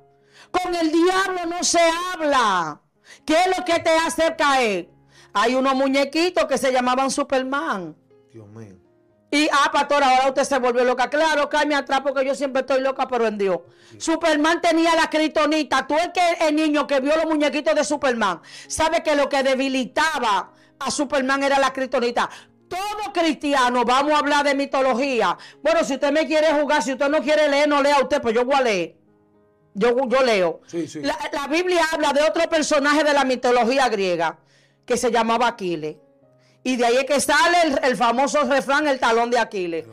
[0.50, 1.80] Con el diablo no se
[2.12, 2.81] habla.
[3.24, 4.88] ¿Qué es lo que te hace caer?
[5.32, 7.96] Hay unos muñequitos que se llamaban Superman.
[8.32, 8.76] Dios mío.
[9.34, 11.08] Y, ah, pastor, ahora usted se volvió loca.
[11.08, 13.60] Claro, cállame atrás porque yo siempre estoy loca, pero en Dios.
[13.96, 15.86] Superman tenía la critonita.
[15.86, 19.42] Tú el, que, el niño que vio los muñequitos de Superman, sabe que lo que
[19.42, 22.28] debilitaba a Superman era la critonita.
[22.68, 25.38] Todo cristiano, vamos a hablar de mitología.
[25.62, 28.34] Bueno, si usted me quiere jugar, si usted no quiere leer, no lea usted, pues
[28.34, 29.01] yo voy a leer.
[29.74, 30.60] Yo, yo leo.
[31.32, 34.38] La, Biblia habla de otro personaje de la mitología griega
[34.84, 35.96] que se llamaba Aquiles.
[36.64, 39.84] Y de ahí es que sale el, famoso refrán, el talón de Aquiles.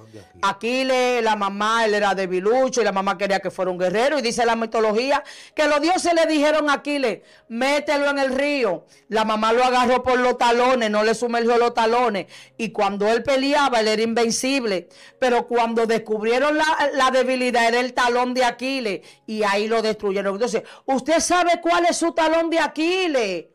[0.42, 1.24] Aquiles.
[1.24, 4.20] la mamá, él era debilucho y la mamá quería que fuera un guerrero.
[4.20, 5.24] Y dice la mitología
[5.56, 8.86] que los dioses le dijeron a Aquiles, mételo en el río.
[9.08, 12.28] La mamá lo agarró por los talones, no le sumergió los talones.
[12.56, 14.90] Y cuando él peleaba, él era invencible.
[15.18, 19.02] Pero cuando descubrieron la, la debilidad, era el talón de Aquiles.
[19.26, 20.36] Y ahí lo destruyeron.
[20.36, 23.46] Entonces, ¿usted sabe cuál es su talón de Aquiles?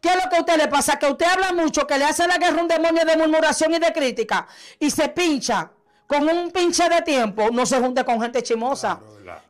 [0.00, 0.98] ¿Qué es lo que a usted le pasa?
[0.98, 3.92] Que usted habla mucho, que le hace la guerra un demonio de murmuración y de
[3.92, 4.46] crítica
[4.78, 5.70] y se pincha
[6.06, 8.98] con un pinche de tiempo, no se junte con gente chimosa.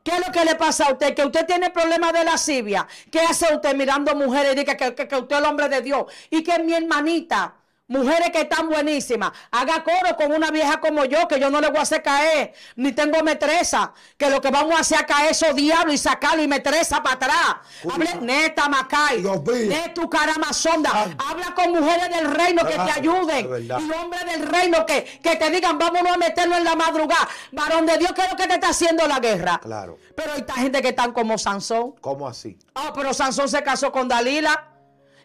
[0.03, 1.15] ¿Qué es lo que le pasa a usted?
[1.15, 2.87] Que usted tiene problemas de lascivia.
[3.11, 5.81] ¿Qué hace usted mirando mujeres y dice que, que, que usted es el hombre de
[5.81, 6.05] Dios?
[6.29, 7.55] Y que mi hermanita
[7.91, 9.33] Mujeres que están buenísimas.
[9.51, 12.55] Haga coro con una vieja como yo, que yo no le voy a hacer caer,
[12.77, 13.93] ni tengo metresa.
[14.17, 17.17] Que lo que vamos a hacer es caer esos diablos y sacarlo y metresa para
[17.17, 17.57] atrás.
[17.93, 19.21] Hable neta, Macay.
[19.23, 21.17] De tu cara sonda.
[21.19, 23.67] Habla con mujeres del reino que te ayuden.
[23.67, 27.29] Y hombres del reino que, que te digan, vámonos a meterlo en la madrugada.
[27.51, 29.59] Varón de Dios, ¿qué es lo que te está haciendo la guerra?
[29.59, 29.99] Claro.
[30.15, 31.97] Pero hay gente que están como Sansón.
[32.01, 32.57] ¿Cómo así?
[32.73, 34.69] Ah, pero Sansón se casó con Dalila.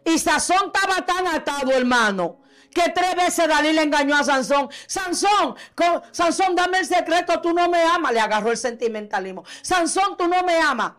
[0.04, 2.44] Y Sansón estaba tan atado, hermano
[2.75, 4.69] que tres veces Dalí engañó a Sansón.
[4.85, 5.55] Sansón,
[6.11, 8.11] Sansón, dame el secreto, tú no me amas.
[8.11, 9.45] Le agarró el sentimentalismo.
[9.61, 10.91] Sansón, tú no me amas.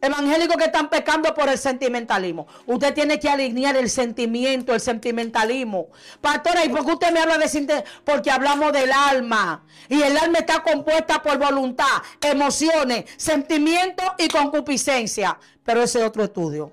[0.00, 2.48] Evangélicos que están pecando por el sentimentalismo.
[2.66, 5.90] Usted tiene que alinear el sentimiento, el sentimentalismo.
[6.20, 7.88] Pastora, ¿y por qué usted me habla de sentimiento?
[8.04, 9.64] Porque hablamos del alma.
[9.88, 15.38] Y el alma está compuesta por voluntad, emociones, sentimiento y concupiscencia.
[15.64, 16.72] Pero ese es otro estudio.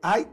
[0.00, 0.26] Hay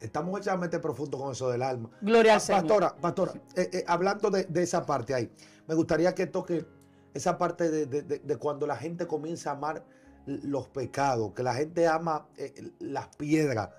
[0.00, 1.90] Estamos extremadamente profundos con eso del alma.
[2.00, 2.62] Gloria al Señor.
[2.62, 5.30] Pastora, pastora, eh, eh, hablando de, esa parte ahí,
[5.66, 6.64] me gustaría que toque
[7.12, 9.84] esa parte de, cuando la gente comienza a amar
[10.26, 13.70] los pecados, que la gente ama eh, las piedras.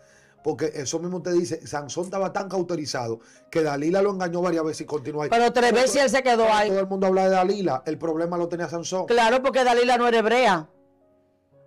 [0.43, 3.19] Porque eso mismo usted dice, Sansón estaba tan cauterizado
[3.51, 5.29] que Dalila lo engañó varias veces y continúa ahí.
[5.29, 6.69] Pero tres veces él se quedó ahí.
[6.69, 9.05] Todo el mundo habla de Dalila, el problema lo tenía Sansón.
[9.05, 10.67] Claro, porque Dalila no era hebrea.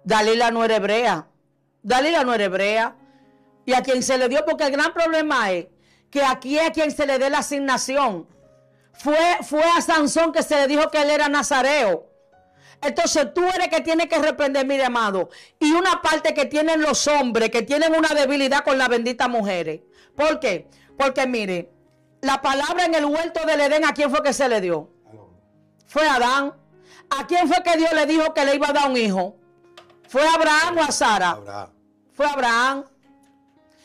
[0.03, 1.29] Dalila no era hebrea.
[1.83, 2.97] Dalila no era hebrea
[3.67, 5.67] y a quien se le dio, porque el gran problema es
[6.11, 8.29] que aquí es a quien se le dé la asignación.
[8.93, 12.11] Fue, fue a Sansón que se le dijo que él era nazareo.
[12.81, 15.31] Entonces tú eres que tiene que reprender, mi amado.
[15.59, 19.81] Y una parte que tienen los hombres, que tienen una debilidad con las benditas mujeres.
[20.15, 20.69] ¿Por qué?
[20.99, 21.71] Porque mire,
[22.21, 24.91] la palabra en el huerto del Edén, ¿a quién fue que se le dio?
[25.87, 26.55] Fue a Adán.
[27.11, 29.37] ¿A quién fue que Dios le dijo que le iba a dar un hijo?
[30.09, 31.71] ¿Fue a Abraham o a Sara?
[32.13, 32.85] Fue a Abraham.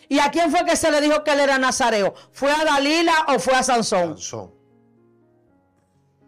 [0.09, 2.15] ¿Y a quién fue que se le dijo que él era nazareo?
[2.31, 4.17] ¿Fue a Dalila o fue a Sansón?
[4.17, 4.51] Sansón.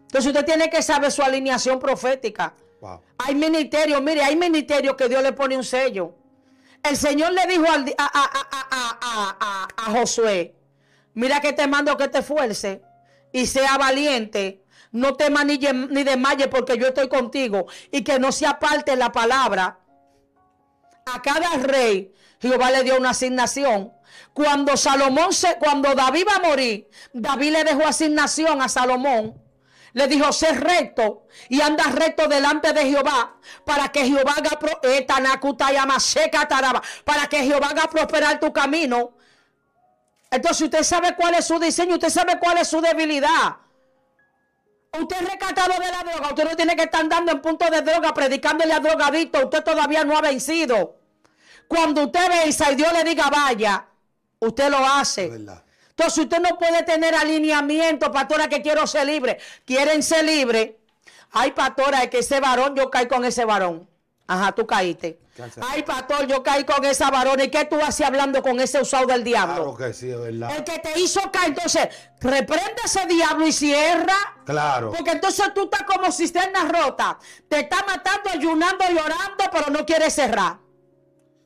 [0.02, 2.54] Entonces usted tiene que saber su alineación profética.
[3.18, 6.14] Hay ministerios, mire, hay ministerios que Dios le pone un sello.
[6.82, 8.10] El Señor le dijo al, a,
[9.00, 10.54] a, a, Josué,
[11.14, 12.82] mira que te mando que te esfuerce
[13.32, 14.64] y sea valiente.
[14.90, 17.66] No temas ni, ni desmayes porque yo estoy contigo.
[17.90, 19.78] Y que no se aparte la palabra.
[21.06, 22.12] A cada rey
[22.42, 23.92] Jehová le dio una asignación.
[24.34, 29.40] Cuando Salomón se, cuando David va a morir, David le dejó asignación a Salomón.
[29.92, 35.06] Le dijo, sé recto y anda recto delante de Jehová para que Jehová haga eh,
[37.04, 39.12] para que Jehová haga prosperar tu camino.
[40.30, 43.58] Entonces usted sabe cuál es su diseño, usted sabe cuál es su debilidad.
[44.98, 47.82] Usted es recatado de la droga, usted no tiene que estar andando en punto de
[47.82, 51.01] droga, predicándole a drogadito, usted todavía no ha vencido.
[51.72, 53.86] Cuando usted venza y Dios le diga vaya,
[54.40, 55.24] usted lo hace.
[55.24, 59.38] Entonces usted no puede tener alineamiento, pastora, que quiero ser libre.
[59.64, 60.80] Quieren ser libre.
[61.30, 63.88] Ay, pastora, es que ese varón, yo caí con ese varón.
[64.26, 65.18] Ajá, tú caíste.
[65.62, 67.40] Ay, pastor, yo caí con esa varón.
[67.40, 69.74] ¿Y qué tú haces hablando con ese usado del diablo?
[69.74, 70.54] Claro que sí, es verdad.
[70.54, 71.88] El que te hizo caer, entonces,
[72.20, 74.16] reprende ese diablo y cierra.
[74.44, 74.92] Claro.
[74.92, 77.18] Porque entonces tú estás como cisterna rota.
[77.48, 80.61] Te está matando, ayunando, llorando, pero no quieres cerrar.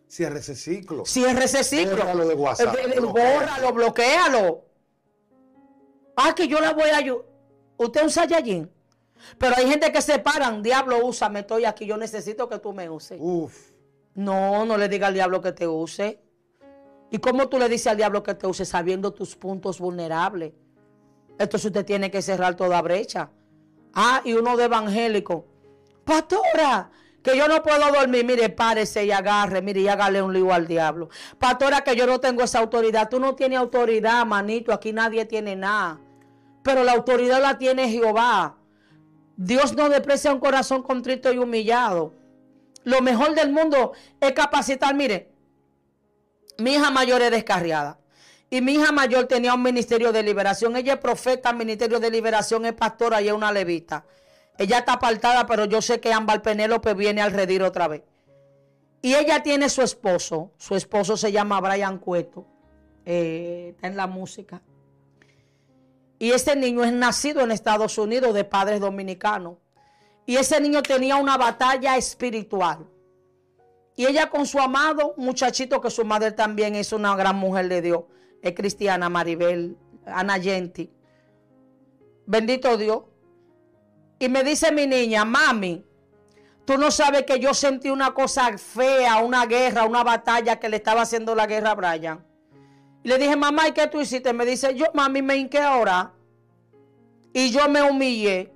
[0.09, 1.05] Cierre ese ciclo.
[1.05, 1.97] Cierre ese ciclo.
[1.97, 2.77] Bórralo de WhatsApp.
[2.77, 4.65] Eh, bórralo, bloquealo.
[6.17, 7.25] Ah, que yo la voy a ayudar.
[7.77, 8.71] Usted un Saiyajin.
[9.39, 10.63] Pero hay gente que se paran.
[10.63, 11.87] Diablo, úsame, estoy aquí.
[11.87, 13.19] Yo necesito que tú me uses.
[13.21, 13.73] Uf.
[14.15, 16.21] No, no le diga al diablo que te use.
[17.11, 20.53] ¿Y cómo tú le dices al diablo que te use sabiendo tus puntos vulnerables?
[21.39, 23.31] Entonces usted tiene que cerrar toda brecha.
[23.93, 25.47] Ah, y uno de evangélico.
[26.05, 26.91] Pastora,
[27.27, 30.69] que yo no puedo dormir, mire, párese y agarre, mire, y hágale un lío al
[30.69, 31.09] diablo.
[31.41, 33.09] Pastora, que yo no tengo esa autoridad.
[33.09, 35.99] Tú no tienes autoridad, manito, aquí nadie tiene nada.
[36.63, 38.59] Pero la autoridad la tiene Jehová.
[39.37, 42.15] Dios no desprecia un corazón contrito y humillado.
[42.85, 45.33] Lo mejor del mundo es capacitar, mire,
[46.59, 47.99] mi hija mayor es descarriada.
[48.51, 50.77] Y mi hija mayor tenía un ministerio de liberación.
[50.77, 54.05] Ella es profeta, ministerio de liberación, es pastora y es una levita.
[54.59, 58.03] Ella está apartada, pero yo sé que Ámbar Penélope viene al redir otra vez.
[59.03, 60.53] Y ella tiene su esposo.
[60.57, 62.47] Su esposo se llama Brian Cueto.
[63.05, 64.63] Eh, está en la música.
[66.19, 69.59] Y ese niño es nacido en Estados Unidos de padres dominicanos.
[70.25, 72.87] Y ese niño tenía una batalla espiritual.
[73.95, 77.81] Y ella con su amado muchachito, que su madre también es una gran mujer de
[77.81, 78.05] Dios,
[78.43, 80.91] es cristiana, Maribel, Ana Genti.
[82.27, 83.05] Bendito Dios.
[84.19, 85.85] Y me dice mi niña, mami,
[86.65, 90.77] tú no sabes que yo sentí una cosa fea, una guerra, una batalla que le
[90.77, 92.27] estaba haciendo la guerra a Brian.
[93.03, 94.33] Y le dije, mamá, ¿y qué tú hiciste?
[94.33, 96.13] Me dice, yo, mami, me hinqué ahora.
[97.33, 98.53] Y yo me humillé.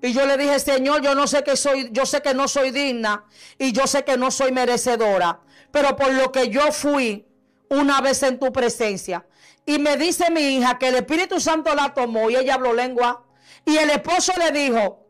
[0.00, 2.72] Y yo le dije, Señor, yo no sé que soy, yo sé que no soy
[2.72, 3.24] digna
[3.56, 5.38] y yo sé que no soy merecedora.
[5.70, 7.24] Pero por lo que yo fui
[7.68, 9.24] una vez en tu presencia.
[9.64, 13.22] Y me dice mi hija que el Espíritu Santo la tomó y ella habló lengua.
[13.64, 15.01] Y el esposo le dijo,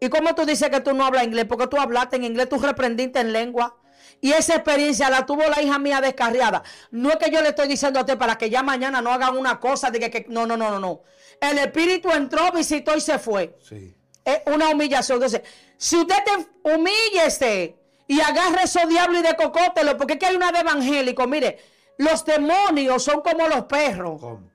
[0.00, 1.46] ¿Y cómo tú dices que tú no hablas inglés?
[1.48, 3.76] Porque tú hablaste en inglés, tú reprendiste en lengua.
[4.20, 6.62] Y esa experiencia la tuvo la hija mía descarriada.
[6.90, 9.36] No es que yo le estoy diciendo a usted para que ya mañana no hagan
[9.36, 11.02] una cosa de que, no, no, no, no, no.
[11.40, 13.56] El espíritu entró, visitó y se fue.
[13.62, 13.94] Sí.
[14.24, 15.16] Es una humillación.
[15.16, 15.42] Entonces,
[15.76, 17.76] si usted te humíllese
[18.08, 21.58] y agarre esos diablos y de cocótelo, porque es que hay una de evangélico, mire,
[21.98, 24.20] los demonios son como los perros.
[24.20, 24.50] ¿Cómo?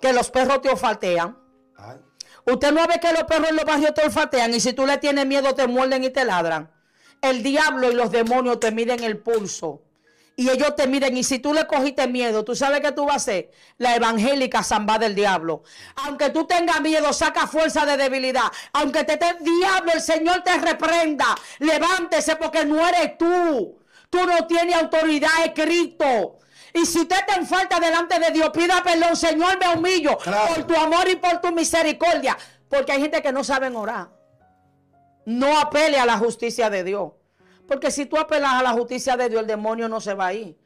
[0.00, 1.38] Que los perros te olfatean.
[1.76, 1.98] Ay.
[2.46, 4.98] Usted no ve que los perros en los barrios te olfatean y si tú le
[4.98, 6.70] tienes miedo te muerden y te ladran.
[7.20, 9.82] El diablo y los demonios te miden el pulso.
[10.34, 13.14] Y ellos te miden, y si tú le cogiste miedo, ¿tú sabes qué tú vas
[13.14, 13.50] a hacer?
[13.76, 15.62] La evangélica zamba del diablo.
[15.96, 18.50] Aunque tú tengas miedo, saca fuerza de debilidad.
[18.72, 21.26] Aunque te esté diablo, el Señor te reprenda.
[21.58, 23.78] Levántese porque no eres tú.
[24.08, 26.38] Tú no tienes autoridad escrito.
[26.74, 30.64] Y si usted está en falta delante de Dios, pida perdón, Señor, me humillo por
[30.64, 32.36] tu amor y por tu misericordia.
[32.68, 34.10] Porque hay gente que no sabe orar.
[35.26, 37.12] No apele a la justicia de Dios.
[37.68, 40.34] Porque si tú apelas a la justicia de Dios, el demonio no se va a
[40.34, 40.58] ir.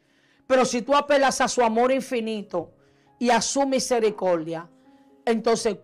[0.46, 2.72] Pero si tú apelas a su amor infinito
[3.18, 4.68] y a su misericordia,
[5.24, 5.76] entonces...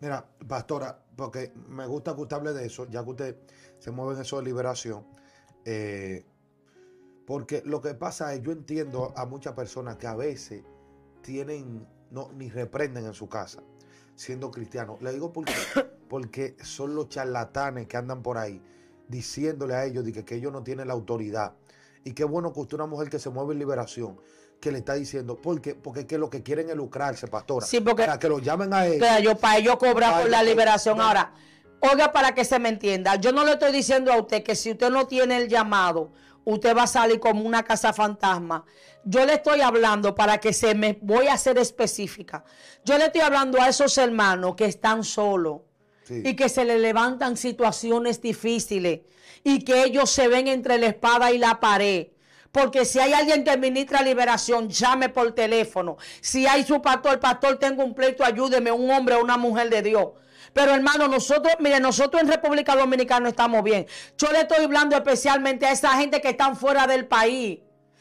[0.00, 3.36] Mira, pastora, porque me gusta que usted hable de eso, ya que usted
[3.78, 5.06] se mueve en eso de liberación.
[5.64, 6.24] Eh,
[7.30, 10.64] porque lo que pasa es, yo entiendo a muchas personas que a veces
[11.22, 13.62] tienen, no, ni reprenden en su casa,
[14.16, 15.00] siendo cristianos.
[15.00, 15.52] Le digo porque,
[16.08, 18.60] porque son los charlatanes que andan por ahí
[19.06, 21.52] diciéndole a ellos que, que ellos no tienen la autoridad.
[22.02, 24.20] Y qué bueno que usted, una mujer que se mueve en liberación,
[24.60, 27.64] que le está diciendo, porque porque que lo que quieren es lucrarse, pastora.
[27.64, 29.06] Sí, porque para que lo llamen a ellos.
[29.06, 31.00] Para, yo, para ellos cobrar por la liberación.
[31.00, 31.32] Ahora,
[31.82, 34.72] Oiga, para que se me entienda, yo no le estoy diciendo a usted que si
[34.72, 36.12] usted no tiene el llamado,
[36.44, 38.64] usted va a salir como una casa fantasma.
[39.04, 42.44] Yo le estoy hablando para que se me voy a ser específica.
[42.84, 45.60] Yo le estoy hablando a esos hermanos que están solos
[46.04, 46.22] Sí.
[46.24, 49.00] y que se le levantan situaciones difíciles
[49.44, 52.08] y que ellos se ven entre la espada y la pared.
[52.50, 55.98] Porque si hay alguien que administra liberación, llame por teléfono.
[56.20, 59.82] Si hay su pastor, pastor, tengo un pleito, ayúdeme, un hombre o una mujer de
[59.82, 60.08] Dios.
[60.52, 63.86] Pero hermano, nosotros, mire, nosotros en República Dominicana estamos bien.
[64.18, 67.60] Yo le estoy hablando especialmente a esa gente que están fuera del país.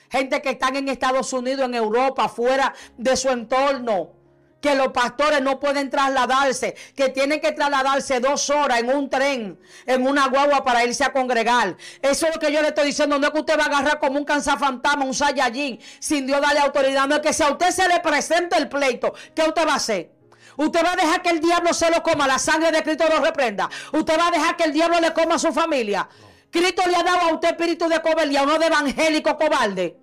[0.10, 4.20] Gente que están en Estados Unidos, en Europa, fuera de su entorno
[4.62, 9.60] que los pastores no pueden trasladarse, que tienen que trasladarse dos horas en un tren,
[9.86, 11.78] en una guagua para irse a congregar.
[12.02, 13.18] Eso es lo que yo le estoy diciendo.
[13.20, 16.60] No es que usted va a agarrar como un cansafantasma, un sayallín, sin Dios darle
[16.60, 17.08] autoridad.
[17.08, 19.78] No es que si a usted se le presenta el pleito, ¿qué usted va a
[19.78, 20.19] hacer?
[20.60, 23.24] Usted va a dejar que el diablo se lo coma, la sangre de Cristo lo
[23.24, 23.70] reprenda.
[23.94, 26.10] Usted va a dejar que el diablo le coma a su familia.
[26.52, 29.98] Cristo le ha dado a usted espíritu de cobardía, no de evangélico cobarde.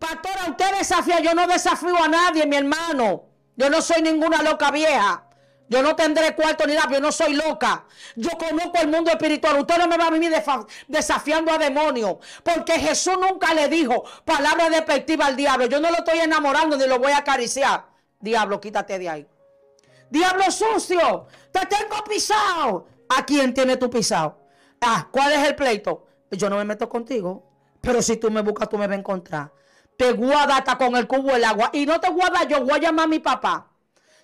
[0.00, 3.26] Pastora, usted desafía, yo no desafío a nadie, mi hermano.
[3.54, 5.26] Yo no soy ninguna loca vieja.
[5.68, 7.84] Yo no tendré cuarto ni nada, yo no soy loca.
[8.16, 9.60] Yo conozco el mundo espiritual.
[9.60, 10.32] Usted no me va a vivir
[10.88, 12.16] desafiando a demonios.
[12.42, 15.66] Porque Jesús nunca le dijo palabra despectiva al diablo.
[15.66, 17.84] Yo no lo estoy enamorando ni lo voy a acariciar.
[18.18, 19.26] Diablo, quítate de ahí.
[20.10, 22.86] Diablo sucio, te tengo pisado.
[23.08, 24.40] ¿A quién tiene tu pisado?
[24.80, 26.06] Ah, ¿cuál es el pleito?
[26.30, 27.50] Yo no me meto contigo.
[27.80, 29.52] Pero si tú me buscas, tú me vas a encontrar.
[29.96, 31.70] Te guarda hasta con el cubo del agua.
[31.72, 33.68] Y no te guarda yo, voy a llamar a mi papá.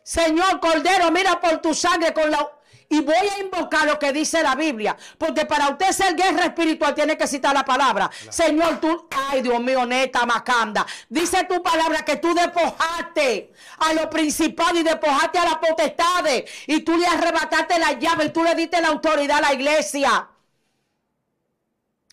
[0.03, 2.49] Señor Cordero, mira por tu sangre con la...
[2.89, 4.97] Y voy a invocar lo que dice la Biblia.
[5.18, 8.11] Porque para usted ser guerra espiritual tiene que citar la palabra.
[8.28, 9.09] Señor, tú...
[9.28, 10.87] Ay, Dios mío, neta, macanda.
[11.09, 16.51] Dice tu palabra que tú despojaste a los principales y despojaste a las potestades.
[16.66, 20.28] Y tú le arrebataste la llave y tú le diste la autoridad a la iglesia.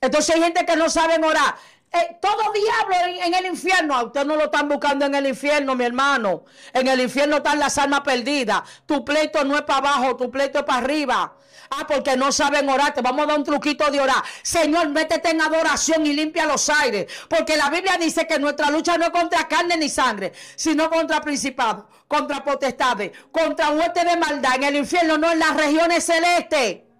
[0.02, 1.56] Entonces hay gente que no sabe orar.
[1.96, 3.96] Eh, todo diablo en, el infierno.
[3.96, 6.44] A usted no lo están buscando en el infierno, mi hermano.
[6.74, 8.64] En el infierno están las almas perdidas.
[8.88, 11.36] Tu pleito no es para abajo, tu pleito es para arriba.
[11.70, 12.96] Ah, porque no saben orar.
[12.96, 14.24] Te vamos a dar un truquito de orar.
[14.42, 17.06] Señor, métete en adoración y limpia los aires.
[17.30, 21.22] Porque la Biblia dice que nuestra lucha no es contra carne ni sangre, sino contra
[21.22, 24.56] principados, contra potestades, contra huestes de maldad.
[24.56, 26.93] En el infierno, no en las regiones celestes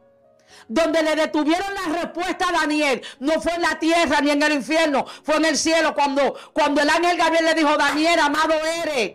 [0.68, 4.54] donde le detuvieron la respuesta a Daniel, no fue en la tierra ni en el
[4.54, 9.14] infierno, fue en el cielo cuando, cuando el ángel Gabriel le dijo, Daniel, amado eres.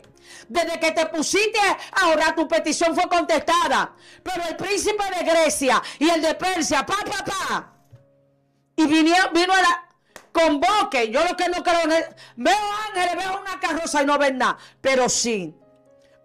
[0.49, 1.59] Desde que te pusiste
[1.93, 3.93] a tu petición fue contestada.
[4.23, 7.73] Pero el príncipe de Grecia y el de Persia, pa, pa, pa.
[8.77, 9.89] Y vino, vino a la
[10.33, 11.11] convoque.
[11.11, 12.57] Yo lo que no creo el- Veo
[12.89, 14.57] ángeles, veo una carroza y no ven nada.
[14.81, 15.55] Pero sí,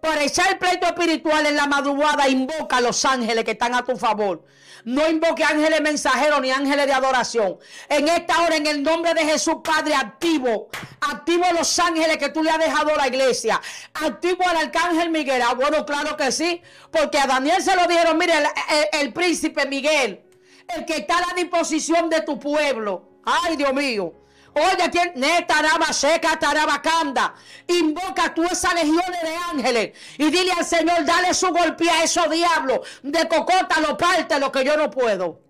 [0.00, 3.96] para echar pleito espiritual en la madrugada, invoca a los ángeles que están a tu
[3.96, 4.44] favor.
[4.84, 7.58] No invoque ángeles mensajeros ni ángeles de adoración.
[7.88, 10.68] En esta hora, en el nombre de Jesús, Padre, activo.
[11.00, 13.60] Activo los ángeles que tú le has dejado a la iglesia.
[13.94, 15.42] Activo al arcángel Miguel.
[15.42, 16.60] Ah, bueno, claro que sí.
[16.90, 20.22] Porque a Daniel se lo dijeron, mire, el, el- el príncipe Miguel,
[20.68, 23.20] el que está a la disposición de tu pueblo.
[23.24, 24.12] Ay, Dios mío.
[24.54, 25.12] Oye, ¿quién?
[25.16, 27.34] Netaraba seca, tarabacanda.
[27.66, 32.30] Invoca tú esas legiones de ángeles y dile al Señor, dale su golpe a esos
[32.30, 32.80] diablos.
[33.02, 35.40] De cocota lo parte lo que yo no puedo.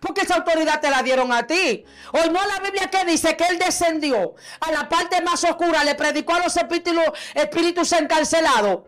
[0.00, 1.84] Porque esa autoridad te la dieron a ti.
[2.12, 5.94] Hoy no la Biblia que dice que él descendió a la parte más oscura, le
[5.94, 6.94] predicó a los espíritus,
[7.34, 8.80] espíritus encarcelados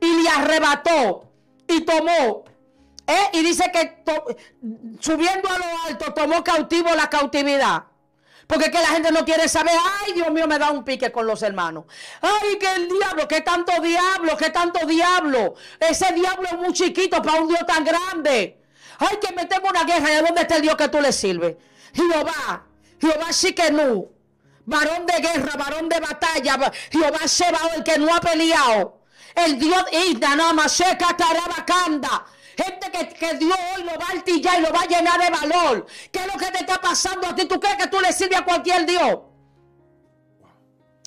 [0.00, 1.32] y le arrebató
[1.66, 2.44] y tomó.
[3.06, 3.30] ¿eh?
[3.32, 4.04] Y dice que
[5.00, 7.84] subiendo a lo alto tomó cautivo la cautividad.
[8.48, 11.12] Porque es que la gente no quiere saber, ay Dios mío, me da un pique
[11.12, 11.84] con los hermanos.
[12.22, 15.54] Ay, que el diablo, que tanto diablo, que tanto diablo.
[15.78, 18.58] Ese diablo es muy chiquito para un Dios tan grande.
[19.00, 20.10] Ay, que metemos una guerra.
[20.10, 21.56] ¿Y a dónde está el Dios que tú le sirves?
[21.92, 22.64] Jehová,
[22.98, 24.06] Jehová sí que no.
[24.64, 26.72] Varón de guerra, varón de batalla.
[26.90, 29.02] Jehová Sebaot, el que no ha peleado.
[29.34, 32.24] El Dios Ida, Nama, Seca, Tarabacanda.
[32.58, 35.30] Gente que, que Dios hoy lo va a altillar y lo va a llenar de
[35.30, 35.86] valor.
[36.10, 37.46] ¿Qué es lo que te está pasando a ti?
[37.46, 39.20] ¿Tú crees que tú le sirves a cualquier Dios?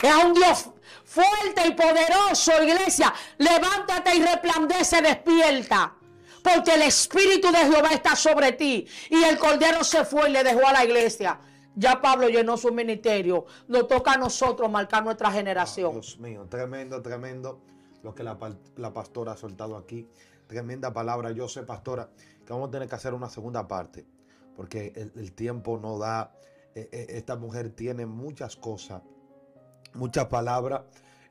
[0.01, 0.69] Es a un Dios
[1.03, 3.13] fuerte y poderoso, iglesia.
[3.37, 5.93] Levántate y resplandece, despierta.
[6.41, 8.87] Porque el Espíritu de Jehová está sobre ti.
[9.09, 11.37] Y el Cordero se fue y le dejó a la iglesia.
[11.75, 13.45] Ya Pablo llenó su ministerio.
[13.67, 15.91] Nos toca a nosotros marcar nuestra generación.
[15.91, 17.59] Dios mío, tremendo, tremendo
[18.03, 18.37] lo que la,
[18.77, 20.07] la pastora ha soltado aquí.
[20.51, 21.31] Tremenda palabra.
[21.31, 22.09] Yo sé, pastora,
[22.45, 24.05] que vamos a tener que hacer una segunda parte,
[24.53, 26.33] porque el, el tiempo no da.
[26.75, 29.01] Eh, eh, esta mujer tiene muchas cosas,
[29.93, 30.81] muchas palabras,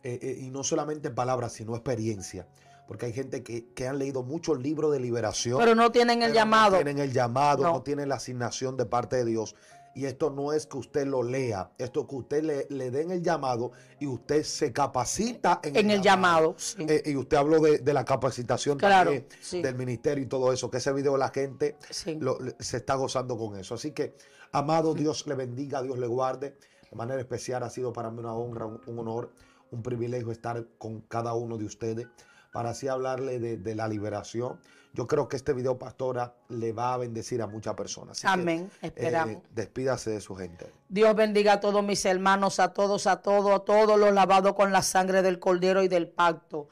[0.03, 2.47] eh, eh, y no solamente palabras, sino experiencia.
[2.89, 5.59] porque hay gente que, que han leído muchos libros de liberación.
[5.59, 6.71] Pero no tienen el pero llamado.
[6.71, 7.73] No tienen el llamado, no.
[7.75, 7.83] No.
[7.83, 9.55] tienen la asignación de parte de Dios.
[9.95, 13.11] Y esto no es que usted lo lea, esto es que usted le, le den
[13.11, 16.86] el llamado y usted se capacita en, En el llamado, sí.
[16.88, 19.61] Eh, y usted habló de, de la capacitación Claro, también, sí.
[19.61, 22.16] del ministerio y todo eso, que ese video la gente Sí.
[22.20, 23.74] lo- se está gozando con eso.
[23.74, 24.14] Así que,
[24.53, 26.57] amado, Dios le bendiga, Dios le guarde.
[26.88, 29.32] De manera especial ha sido para mí una honra, un, un honor,
[29.72, 32.07] un privilegio estar con cada uno de ustedes
[32.53, 34.61] para así hablarle de, de la liberación.
[34.93, 38.18] Yo creo que este video, pastora, le va a bendecir a muchas personas.
[38.18, 38.68] Así que, Amén.
[38.82, 39.36] eh, Esperamos.
[39.55, 40.66] despídase de su gente.
[40.88, 44.72] Dios bendiga a todos mis hermanos, a todos, a todos, a todos los lavados con
[44.72, 46.68] la sangre del Cordero y del pacto.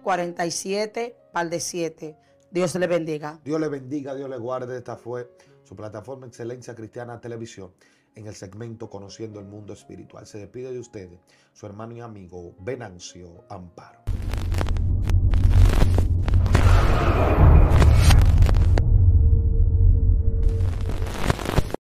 [0.05, 2.17] 809-449-47, par de 7.
[2.55, 3.41] Dios le bendiga.
[3.43, 4.77] Dios le bendiga, Dios le guarde.
[4.77, 5.29] Esta fue
[5.65, 7.73] su plataforma Excelencia Cristiana Televisión
[8.15, 10.25] en el segmento Conociendo el Mundo Espiritual.
[10.25, 11.19] Se despide de ustedes
[11.51, 14.14] su hermano y amigo Venancio Amparo.